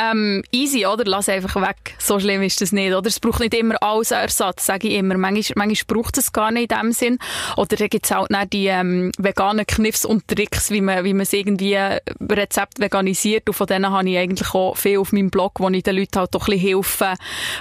ähm, 0.00 0.42
easy, 0.52 0.86
oder? 0.86 1.04
Lass 1.04 1.28
einfach 1.28 1.56
weg. 1.56 1.94
So 1.98 2.20
schlimm 2.20 2.42
ist 2.42 2.60
das 2.60 2.72
nicht, 2.72 2.94
oder? 2.94 3.08
Es 3.08 3.20
braucht 3.20 3.40
nicht 3.40 3.54
immer 3.54 3.76
alles 3.82 4.10
Ersatz, 4.10 4.66
sage 4.66 4.88
ich 4.88 4.94
immer. 4.94 5.16
Manchmal, 5.18 5.66
manchmal 5.66 5.96
braucht 5.96 6.18
es 6.18 6.32
gar 6.32 6.50
nicht 6.50 6.72
in 6.72 6.78
dem 6.78 6.92
Sinn. 6.92 7.18
Oder 7.56 7.76
dann 7.76 7.88
gibt 7.88 8.04
es 8.04 8.10
halt 8.10 8.28
dann 8.30 8.50
die 8.50 8.66
ähm, 8.66 9.12
veganen 9.18 9.66
Kniffs 9.66 10.04
und 10.04 10.28
Tricks, 10.28 10.70
wie 10.70 10.80
man, 10.80 11.04
wie 11.04 11.12
man 11.12 11.22
es 11.22 11.32
irgendwie 11.32 11.74
äh, 11.74 12.00
Rezept 12.20 12.78
veganisiert. 12.80 13.48
Und 13.48 13.54
von 13.54 13.66
denen 13.66 13.90
habe 13.90 14.08
ich 14.08 14.18
eigentlich 14.18 14.54
auch 14.54 14.76
viel 14.80 14.98
auf 14.98 15.12
meinem 15.12 15.30
Blog, 15.30 15.60
wo 15.60 15.68
ich 15.68 15.82
den 15.82 15.96
Leuten 15.96 16.18
halt 16.18 16.34
doch 16.34 16.48
ein 16.48 16.52
bisschen 16.52 16.76
helfe, 16.76 17.14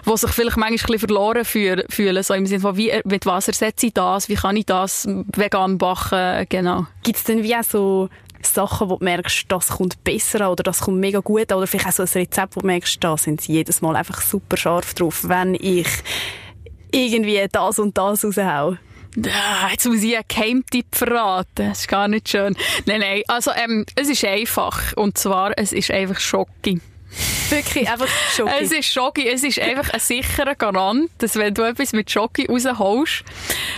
die 0.05 0.17
sich 0.17 0.31
vielleicht 0.31 0.57
manchmal 0.57 0.71
ein 0.71 0.99
bisschen 0.99 0.99
verloren 0.99 1.45
fühlen. 1.45 2.23
So 2.23 2.33
im 2.33 2.45
Sinne 2.45 2.61
von, 2.61 2.77
wie, 2.77 2.91
mit 3.05 3.25
was 3.25 3.47
ersetze 3.47 3.87
ich 3.87 3.93
das? 3.93 4.29
Wie 4.29 4.35
kann 4.35 4.57
ich 4.57 4.65
das 4.65 5.07
vegan 5.07 5.77
backen? 5.77 6.45
Genau. 6.49 6.87
Gibt 7.03 7.17
es 7.17 7.23
denn 7.23 7.43
wie 7.43 7.55
auch 7.55 7.63
so 7.63 8.09
Sachen, 8.41 8.89
wo 8.89 8.97
du 8.97 9.03
merkst, 9.03 9.45
das 9.49 9.69
kommt 9.69 10.03
besser 10.03 10.41
an 10.41 10.51
oder 10.51 10.63
das 10.63 10.81
kommt 10.81 10.99
mega 10.99 11.19
gut 11.19 11.51
an 11.51 11.57
oder 11.57 11.67
vielleicht 11.67 11.87
auch 11.87 11.91
so 11.91 12.03
ein 12.03 12.09
Rezept, 12.13 12.55
wo 12.55 12.61
du 12.61 12.67
merkst, 12.67 13.03
da 13.03 13.17
sind 13.17 13.41
sie 13.41 13.53
jedes 13.53 13.81
Mal 13.81 13.95
einfach 13.95 14.21
super 14.21 14.57
scharf 14.57 14.93
drauf, 14.93 15.27
wenn 15.27 15.55
ich 15.55 15.87
irgendwie 16.91 17.45
das 17.51 17.79
und 17.79 17.97
das 17.97 18.23
raushaue? 18.23 18.79
Jetzt 19.71 19.85
muss 19.87 20.03
ich 20.03 20.15
einen 20.15 20.25
Geheimtipp 20.27 20.95
verraten. 20.95 21.69
Das 21.69 21.79
ist 21.79 21.87
gar 21.87 22.07
nicht 22.07 22.29
schön. 22.29 22.55
Nein, 22.85 22.99
nein. 22.99 23.23
Also, 23.27 23.51
ähm, 23.51 23.83
es 23.95 24.09
ist 24.09 24.23
einfach. 24.23 24.93
Und 24.95 25.17
zwar, 25.17 25.57
es 25.57 25.73
ist 25.73 25.89
einfach 25.89 26.19
Schocki. 26.19 26.79
Wirklich, 27.49 27.89
einfach 27.89 28.07
Schoki. 28.35 28.51
Es 28.61 28.71
ist 28.71 28.93
Schoki. 28.93 29.27
Es 29.27 29.43
ist 29.43 29.59
einfach 29.59 29.89
ein 29.91 29.99
sicherer 29.99 30.55
Garant, 30.55 31.09
dass 31.19 31.35
wenn 31.35 31.53
du 31.53 31.63
etwas 31.63 31.93
mit 31.93 32.11
Schoki 32.11 32.47
rausholst, 32.47 33.23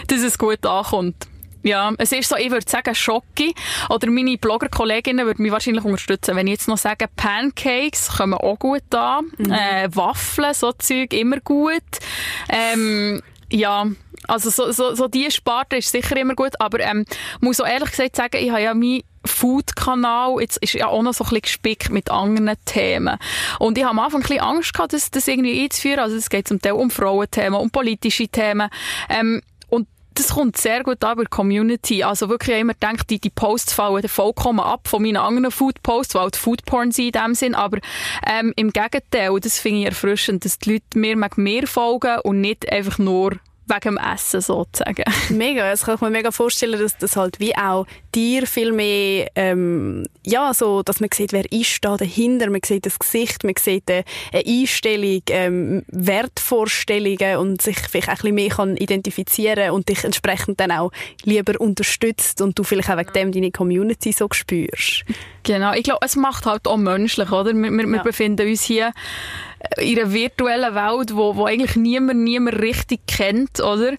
dass 0.07 0.21
es 0.21 0.37
gut 0.37 0.65
ankommt. 0.65 1.27
Ja, 1.61 1.93
es 1.97 2.11
ist 2.11 2.29
so, 2.29 2.37
ich 2.37 2.51
würde 2.51 2.69
sagen 2.69 2.95
Schoki. 2.95 3.53
Oder 3.89 4.09
meine 4.09 4.37
Blogger-Kolleginnen 4.37 5.25
würden 5.25 5.43
mich 5.43 5.51
wahrscheinlich 5.51 5.83
unterstützen. 5.83 6.35
Wenn 6.35 6.47
ich 6.47 6.53
jetzt 6.53 6.67
noch 6.67 6.77
sage, 6.77 7.07
Pancakes 7.15 8.07
kommen 8.17 8.35
auch 8.35 8.57
gut 8.57 8.93
an. 8.95 9.25
Mhm. 9.37 9.51
Äh, 9.51 9.95
Waffeln, 9.95 10.53
so 10.53 10.71
Zeug, 10.71 11.13
immer 11.13 11.39
gut. 11.41 11.83
Ähm, 12.47 13.21
ja, 13.51 13.87
also 14.27 14.49
so, 14.49 14.71
so, 14.71 14.95
so 14.95 15.07
die 15.07 15.29
Sparte 15.31 15.77
ist 15.77 15.91
sicher 15.91 16.15
immer 16.17 16.35
gut. 16.35 16.53
Aber 16.59 16.79
ähm, 16.79 17.05
muss 17.41 17.59
auch 17.59 17.67
ehrlich 17.67 17.91
gesagt 17.91 18.15
sagen, 18.15 18.37
ich 18.37 18.51
habe 18.51 18.61
ja 18.61 18.73
mein 18.73 19.01
Food-Kanal 19.25 20.41
jetzt 20.41 20.57
ist 20.57 20.73
ja 20.73 20.87
auch 20.87 21.01
noch 21.01 21.13
so 21.13 21.23
ein 21.23 21.29
bisschen 21.29 21.41
gespickt 21.41 21.89
mit 21.89 22.09
anderen 22.11 22.55
Themen. 22.65 23.17
Und 23.59 23.77
ich 23.77 23.83
habe 23.83 23.91
am 23.91 23.99
Anfang 23.99 24.21
ein 24.21 24.27
bisschen 24.27 24.41
Angst 24.41 24.73
gehabt, 24.73 24.93
das, 24.93 25.11
das 25.11 25.27
irgendwie 25.27 25.63
einzuführen. 25.63 25.99
Also 25.99 26.15
es 26.15 26.29
geht 26.29 26.47
zum 26.47 26.61
Teil 26.61 26.73
um 26.73 26.91
Frauenthemen, 26.91 27.59
um 27.59 27.69
politische 27.69 28.27
Themen. 28.27 28.69
Ähm, 29.09 29.41
das 30.19 30.33
kommt 30.33 30.57
sehr 30.57 30.83
gut 30.83 31.03
an 31.03 31.15
bei 31.15 31.23
der 31.23 31.29
Community. 31.29 32.03
Also 32.03 32.29
wirklich, 32.29 32.55
ich 32.55 32.61
immer 32.61 32.73
gedacht, 32.73 33.09
die, 33.09 33.19
die 33.19 33.29
Posts 33.29 33.73
fallen 33.73 34.07
vollkommen 34.07 34.59
ab 34.59 34.87
von 34.87 35.01
meinen 35.01 35.17
anderen 35.17 35.51
Food-Posts, 35.51 36.15
weil 36.15 36.29
die 36.31 36.37
Food-Porn 36.37 36.91
sind 36.91 37.15
in 37.15 37.23
dem 37.23 37.35
Sinn. 37.35 37.55
Aber 37.55 37.79
ähm, 38.27 38.53
im 38.57 38.71
Gegenteil, 38.71 39.39
das 39.39 39.59
finde 39.59 39.79
ich 39.81 39.85
erfrischend, 39.85 40.43
dass 40.43 40.59
die 40.59 40.73
Leute 40.73 40.99
mir 40.99 41.15
mehr 41.37 41.67
folgen 41.67 42.19
und 42.23 42.41
nicht 42.41 42.69
einfach 42.69 42.97
nur 42.97 43.37
wegen 43.69 43.95
dem 43.95 43.97
Essen 43.97 44.41
sozusagen. 44.41 45.03
Mega, 45.29 45.69
das 45.69 45.83
kann 45.83 45.95
ich 45.95 46.01
mir 46.01 46.09
mega 46.09 46.31
vorstellen, 46.31 46.79
dass 46.79 46.97
das 46.97 47.15
halt 47.15 47.39
wie 47.39 47.55
auch 47.55 47.85
dir 48.15 48.47
viel 48.47 48.71
mehr, 48.71 49.29
ähm, 49.35 50.05
ja, 50.25 50.53
so, 50.53 50.83
dass 50.83 50.99
man 50.99 51.09
sieht, 51.13 51.31
wer 51.31 51.49
ist 51.51 51.83
da 51.83 51.95
dahinter, 51.95 52.49
man 52.49 52.61
sieht 52.65 52.85
das 52.85 52.97
Gesicht, 52.99 53.43
man 53.43 53.53
sieht 53.59 53.89
eine 53.89 54.03
Einstellung, 54.33 55.21
ähm, 55.29 55.83
Wertvorstellungen 55.87 57.37
und 57.37 57.61
sich 57.61 57.77
vielleicht 57.89 58.09
auch 58.09 58.13
ein 58.13 58.17
bisschen 58.17 58.35
mehr 58.35 58.49
kann 58.49 58.77
identifizieren 58.77 59.71
und 59.71 59.89
dich 59.89 60.03
entsprechend 60.03 60.59
dann 60.59 60.71
auch 60.71 60.91
lieber 61.23 61.59
unterstützt 61.59 62.41
und 62.41 62.57
du 62.57 62.63
vielleicht 62.63 62.89
auch 62.89 62.97
wegen 62.97 63.13
dem 63.13 63.31
deine 63.31 63.51
Community 63.51 64.11
so 64.11 64.27
spürst. 64.31 65.03
Genau, 65.43 65.73
ich 65.73 65.83
glaube, 65.83 66.05
es 66.05 66.15
macht 66.15 66.45
halt 66.45 66.67
auch 66.67 66.77
menschlich, 66.77 67.31
oder? 67.31 67.53
Wir, 67.53 67.71
wir, 67.71 67.85
ja. 67.85 67.91
wir 67.91 68.03
befinden 68.03 68.47
uns 68.47 68.63
hier 68.63 68.91
in 69.77 69.99
einer 69.99 70.11
virtuellen 70.11 70.75
Welt, 70.75 71.15
wo, 71.15 71.35
wo 71.35 71.45
eigentlich 71.45 71.75
niemand, 71.75 72.21
niemand 72.21 72.59
richtig 72.59 73.01
kennt, 73.07 73.59
oder? 73.59 73.93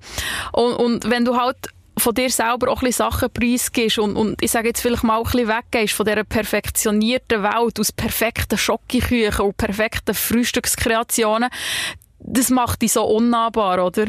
Und, 0.52 0.74
und 0.74 1.10
wenn 1.10 1.24
du 1.24 1.36
halt 1.36 1.56
von 2.00 2.14
dir 2.14 2.30
selber 2.30 2.70
auch 2.70 2.82
ein 2.82 2.86
bisschen 2.86 3.10
Sachen 3.10 3.30
preisgibst 3.30 3.98
und, 3.98 4.16
und 4.16 4.42
ich 4.42 4.50
sage 4.50 4.68
jetzt 4.68 4.80
vielleicht 4.80 5.04
mal 5.04 5.18
ein 5.18 5.24
bisschen 5.24 5.48
weggehst 5.48 5.94
von 5.94 6.06
dieser 6.06 6.24
perfektionierten 6.24 7.42
Welt 7.42 7.78
aus 7.78 7.92
perfekten 7.92 8.58
Schokoküchen 8.58 9.46
und 9.46 9.56
perfekten 9.56 10.14
Frühstückskreationen, 10.14 11.50
das 12.32 12.50
macht 12.50 12.82
dich 12.82 12.92
so 12.92 13.04
unnahbar, 13.04 13.84
oder? 13.84 14.06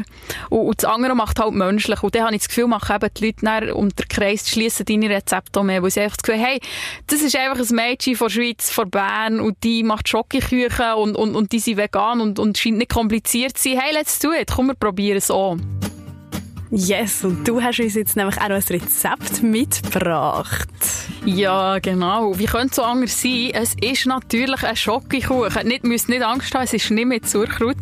Und, 0.50 0.60
und 0.60 0.82
das 0.82 0.90
andere 0.90 1.14
macht 1.14 1.38
halt 1.38 1.52
menschlich. 1.52 2.02
Und 2.02 2.14
dann 2.14 2.24
habe 2.24 2.34
ich 2.34 2.42
das 2.42 2.48
Gefühl, 2.48 2.66
machen 2.66 2.96
eben 2.96 3.10
die 3.14 3.26
Leute 3.26 3.44
dann 3.44 3.70
um 3.72 3.88
den 3.88 4.08
Kreis 4.08 4.48
schließen 4.48 4.86
deine 4.86 5.10
Rezepte 5.10 5.62
mehr, 5.62 5.82
weil 5.82 5.90
sie 5.90 6.00
einfach 6.00 6.16
das 6.16 6.22
Gefühl 6.24 6.42
hey, 6.42 6.60
das 7.06 7.20
ist 7.22 7.36
einfach 7.36 7.58
ein 7.58 7.74
Mädchen 7.74 8.16
von 8.16 8.30
Schweiz, 8.30 8.70
von 8.70 8.90
Bern 8.90 9.40
und 9.40 9.62
die 9.62 9.82
macht 9.82 10.08
Schokoküchen 10.08 10.94
und, 10.96 11.16
und, 11.16 11.34
und 11.34 11.52
die 11.52 11.58
sind 11.58 11.76
vegan 11.76 12.20
und, 12.20 12.38
und 12.38 12.58
scheint 12.58 12.78
nicht 12.78 12.90
kompliziert 12.92 13.56
zu 13.56 13.70
sein. 13.70 13.80
Hey, 13.80 13.92
let's 13.94 14.18
do 14.18 14.32
it, 14.32 14.50
komm, 14.54 14.68
wir 14.68 14.74
probieren 14.74 15.18
es 15.18 15.30
auch. 15.30 15.56
Yes, 16.74 17.22
und 17.22 17.46
du 17.46 17.60
hast 17.60 17.80
uns 17.80 17.94
jetzt 17.96 18.16
nämlich 18.16 18.38
auch 18.38 18.48
noch 18.48 18.56
ein 18.56 18.62
Rezept 18.62 19.42
mitgebracht. 19.42 20.70
Ja, 21.26 21.78
genau. 21.80 22.38
Wie 22.38 22.46
könnte 22.46 22.68
es 22.68 22.76
so 22.76 22.82
anders 22.82 23.20
sein? 23.20 23.50
Es 23.52 23.74
ist 23.78 24.06
natürlich 24.06 24.62
ein 24.62 24.74
Schokokuchen. 24.74 25.68
Nicht, 25.68 25.84
müsst 25.84 26.08
nicht 26.08 26.22
Angst 26.22 26.54
haben, 26.54 26.62
es 26.62 26.72
ist 26.72 26.90
nicht 26.90 27.04
mit 27.04 27.28
Zuckerkraut. 27.28 27.76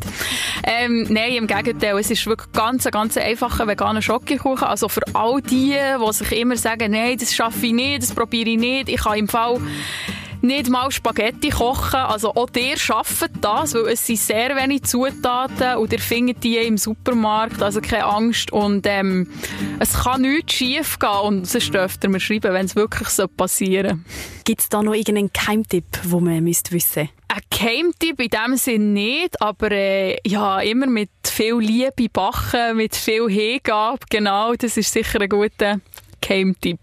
Ähm, 0.64 1.06
nein, 1.08 1.34
im 1.34 1.46
Gegenteil. 1.46 1.96
Es 2.00 2.10
ist 2.10 2.26
wirklich 2.26 2.50
ganz, 2.50 2.84
ganz 2.90 3.16
einfacher 3.16 3.68
veganer 3.68 4.02
Schokokuchen. 4.02 4.66
Also 4.66 4.88
für 4.88 5.02
all 5.12 5.40
die, 5.40 5.76
die 5.78 6.12
sich 6.12 6.32
immer 6.32 6.56
sagen, 6.56 6.90
nein, 6.90 7.16
das 7.16 7.32
schaffe 7.32 7.66
ich 7.66 7.72
nicht, 7.72 8.02
das 8.02 8.12
probiere 8.12 8.50
ich 8.50 8.58
nicht. 8.58 8.88
Ich 8.88 9.04
kann 9.04 9.18
im 9.18 9.28
Fall 9.28 9.60
nicht 10.42 10.68
mal 10.68 10.90
Spaghetti 10.90 11.50
kochen. 11.50 12.00
Also 12.00 12.34
auch 12.34 12.48
ihr 12.56 12.76
arbeitet 12.88 13.32
das, 13.40 13.74
weil 13.74 13.88
es 13.88 14.06
sind 14.06 14.18
sehr 14.18 14.56
wenig 14.56 14.84
Zutaten 14.84 15.76
und 15.76 15.92
ihr 15.92 15.98
findet 15.98 16.42
die 16.44 16.56
im 16.58 16.78
Supermarkt, 16.78 17.62
also 17.62 17.80
keine 17.80 18.04
Angst. 18.04 18.52
Und 18.52 18.86
ähm, 18.86 19.28
es 19.78 19.94
kann 19.94 20.22
nichts 20.22 20.54
schief 20.54 20.98
gehen 20.98 21.10
und 21.22 21.46
sonst 21.46 21.74
dürft 21.74 22.04
ihr 22.04 22.10
mir 22.10 22.20
schreiben, 22.20 22.52
wenn 22.52 22.66
es 22.66 22.76
wirklich 22.76 23.08
so 23.08 23.26
passieren 23.28 24.04
Gibt 24.44 24.62
es 24.62 24.68
da 24.68 24.82
noch 24.82 24.94
irgendeinen 24.94 25.32
Keimtipp, 25.32 26.02
den 26.02 26.24
man 26.24 26.44
wissen 26.46 27.08
Ein 27.28 27.40
Keimtipp 27.50 28.20
in 28.20 28.28
dem 28.28 28.56
Sinne 28.56 28.84
nicht, 28.84 29.40
aber 29.40 29.70
äh, 29.70 30.16
ja, 30.26 30.60
immer 30.60 30.86
mit 30.86 31.10
viel 31.24 31.58
Liebe 31.58 32.08
backen, 32.12 32.76
mit 32.76 32.96
viel 32.96 33.28
Hingabe, 33.28 34.00
genau, 34.10 34.54
das 34.54 34.76
ist 34.76 34.92
sicher 34.92 35.20
ein 35.20 35.28
guter 35.28 35.80
Keimtipp. 36.20 36.80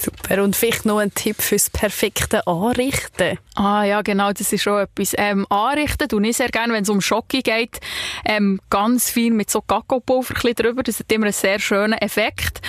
Super. 0.00 0.44
Und 0.44 0.54
vielleicht 0.54 0.86
noch 0.86 0.98
ein 0.98 1.12
Tipp 1.12 1.42
fürs 1.42 1.70
perfekte 1.70 2.46
Anrichten. 2.46 3.36
Ah 3.56 3.82
ja, 3.82 4.02
genau, 4.02 4.32
das 4.32 4.52
ist 4.52 4.62
schon 4.62 4.80
etwas. 4.80 5.12
Ähm, 5.18 5.44
anrichten 5.50 6.08
tue 6.08 6.24
ich 6.28 6.36
sehr 6.36 6.50
gerne, 6.50 6.72
wenn 6.72 6.84
es 6.84 6.88
um 6.88 7.00
Schocke 7.00 7.42
geht, 7.42 7.80
ähm, 8.24 8.60
ganz 8.70 9.10
viel 9.10 9.32
mit 9.32 9.50
so 9.50 9.60
Kakaopulver 9.60 10.34
drüber. 10.54 10.84
Das 10.84 11.00
hat 11.00 11.10
immer 11.10 11.26
einen 11.26 11.32
sehr 11.32 11.58
schönen 11.58 11.98
Effekt. 11.98 12.60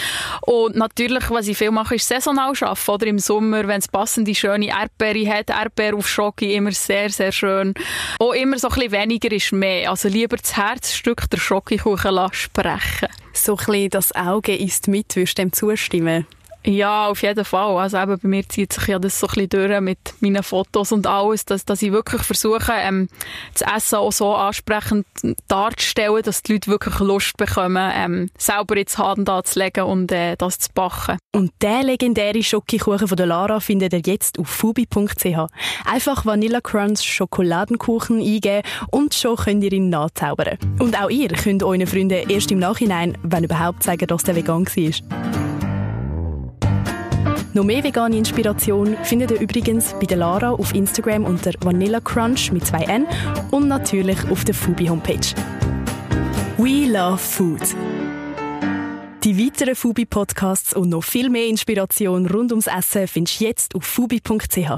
Und 0.42 0.76
natürlich, 0.76 1.30
was 1.30 1.48
ich 1.48 1.56
viel 1.56 1.70
mache, 1.70 1.96
ist 1.96 2.08
saisonal 2.08 2.54
arbeiten. 2.60 2.92
Oder 2.92 3.06
im 3.06 3.20
Sommer, 3.20 3.68
wenn 3.68 3.80
es 3.80 3.88
passende, 3.88 4.34
schöne 4.34 4.70
Erdbeere 4.70 5.32
hat, 5.32 5.52
Erdbeere 5.52 5.98
auf 5.98 6.08
Schocke, 6.08 6.52
immer 6.52 6.72
sehr, 6.72 7.12
sehr 7.12 7.32
schön. 7.32 7.76
Auch 8.18 8.34
immer 8.34 8.58
so 8.58 8.70
ein 8.70 8.74
bisschen 8.74 8.92
weniger 8.92 9.32
ist 9.32 9.52
mehr. 9.52 9.92
Also 9.92 10.08
lieber 10.08 10.38
das 10.38 10.58
Herzstück 10.58 11.30
der 11.30 11.38
Schokokuchen 11.38 12.18
sprechen. 12.32 13.10
So 13.34 13.54
ein 13.54 13.58
bisschen 13.58 13.90
das 13.92 14.16
Auge 14.16 14.56
ist 14.56 14.88
mit, 14.88 15.16
würdest 15.16 15.38
du 15.38 15.44
dem 15.44 15.54
zustimmen? 15.54 16.26
Ja, 16.66 17.08
auf 17.08 17.22
jeden 17.22 17.46
Fall. 17.46 17.78
Also 17.78 17.98
eben 17.98 18.20
bei 18.20 18.28
mir 18.28 18.48
zieht 18.48 18.74
sich 18.74 18.88
ja 18.88 19.00
das 19.00 19.18
so 19.18 19.28
ein 19.28 19.48
bisschen 19.48 19.50
durch 19.50 19.82
mit 19.82 20.00
meinen 20.20 20.44
Fotos 20.44 20.92
und 20.92 21.08
alles, 21.08 21.46
dass, 21.46 21.64
dass 21.64 21.82
ich 21.82 21.94
wirklich 21.94 22.22
versuche, 22.22 22.74
ähm, 22.76 23.08
das 23.54 23.76
Essen 23.76 23.96
auch 23.96 24.12
so 24.12 24.36
ansprechend 24.36 25.08
darzustellen, 25.48 26.22
dass 26.22 26.44
die 26.44 26.54
Leute 26.54 26.70
wirklich 26.70 27.00
Lust 27.00 27.38
bekommen, 27.38 27.92
ähm, 27.96 28.30
selber 28.38 28.76
ins 28.76 28.98
Hand 28.98 29.30
anzulegen 29.30 29.86
und 29.86 30.12
äh, 30.12 30.36
das 30.36 30.60
zu 30.60 30.70
backen. 30.74 31.18
Und 31.34 31.52
der 31.62 31.84
legendäre 31.84 32.44
Schokokuchen 32.44 33.08
von 33.08 33.18
der 33.18 33.28
Lara 33.28 33.62
findet 33.62 33.94
ihr 33.94 34.02
jetzt 34.06 34.38
auf 34.38 34.48
fubi.ch. 34.48 35.26
Einfach 35.86 36.26
Vanilla 36.26 36.60
Crunch 36.60 37.04
Schokoladenkuchen 37.04 38.20
eingeben 38.20 38.64
und 38.92 39.14
schon 39.14 39.38
könnt 39.38 39.64
ihr 39.64 39.72
ihn 39.72 39.90
nachzaubern. 39.90 40.58
Und 40.80 41.02
auch 41.02 41.10
ihr 41.10 41.30
könnt 41.30 41.64
euren 41.64 41.88
Freunden 41.88 42.30
erst 42.30 42.52
im 42.52 42.60
Nachhinein, 42.60 43.18
wenn 43.24 43.46
überhaupt, 43.46 43.84
sagen, 43.84 44.08
dass 44.08 44.24
der 44.24 44.36
vegan 44.36 44.66
war. 44.66 45.39
Noch 47.54 47.64
mehr 47.64 47.84
vegane 47.84 48.16
Inspiration 48.16 48.96
findet 49.04 49.32
ihr 49.32 49.40
übrigens 49.42 49.96
bei 50.00 50.06
der 50.06 50.18
Lara 50.18 50.52
auf 50.52 50.76
Instagram 50.76 51.26
unter 51.26 51.52
Vanilla 51.62 52.00
Crunch 52.00 52.52
mit 52.52 52.68
zwei 52.68 52.84
N 52.84 53.08
und 53.50 53.68
natürlich 53.68 54.18
auf 54.30 54.44
der 54.44 54.54
Fubi 54.54 54.86
Homepage. 54.86 55.34
We 56.58 56.86
love 56.86 57.18
food. 57.18 57.62
Die 59.24 59.38
weiteren 59.38 59.76
Fubi 59.76 60.06
Podcasts 60.06 60.76
und 60.76 60.90
noch 60.90 61.04
viel 61.04 61.30
mehr 61.30 61.48
Inspiration 61.48 62.28
rund 62.28 62.52
ums 62.52 62.68
Essen 62.68 63.08
findest 63.08 63.42
du 63.42 63.46
jetzt 63.46 63.76
auf 63.76 63.84
fubi.ch. 63.84 64.70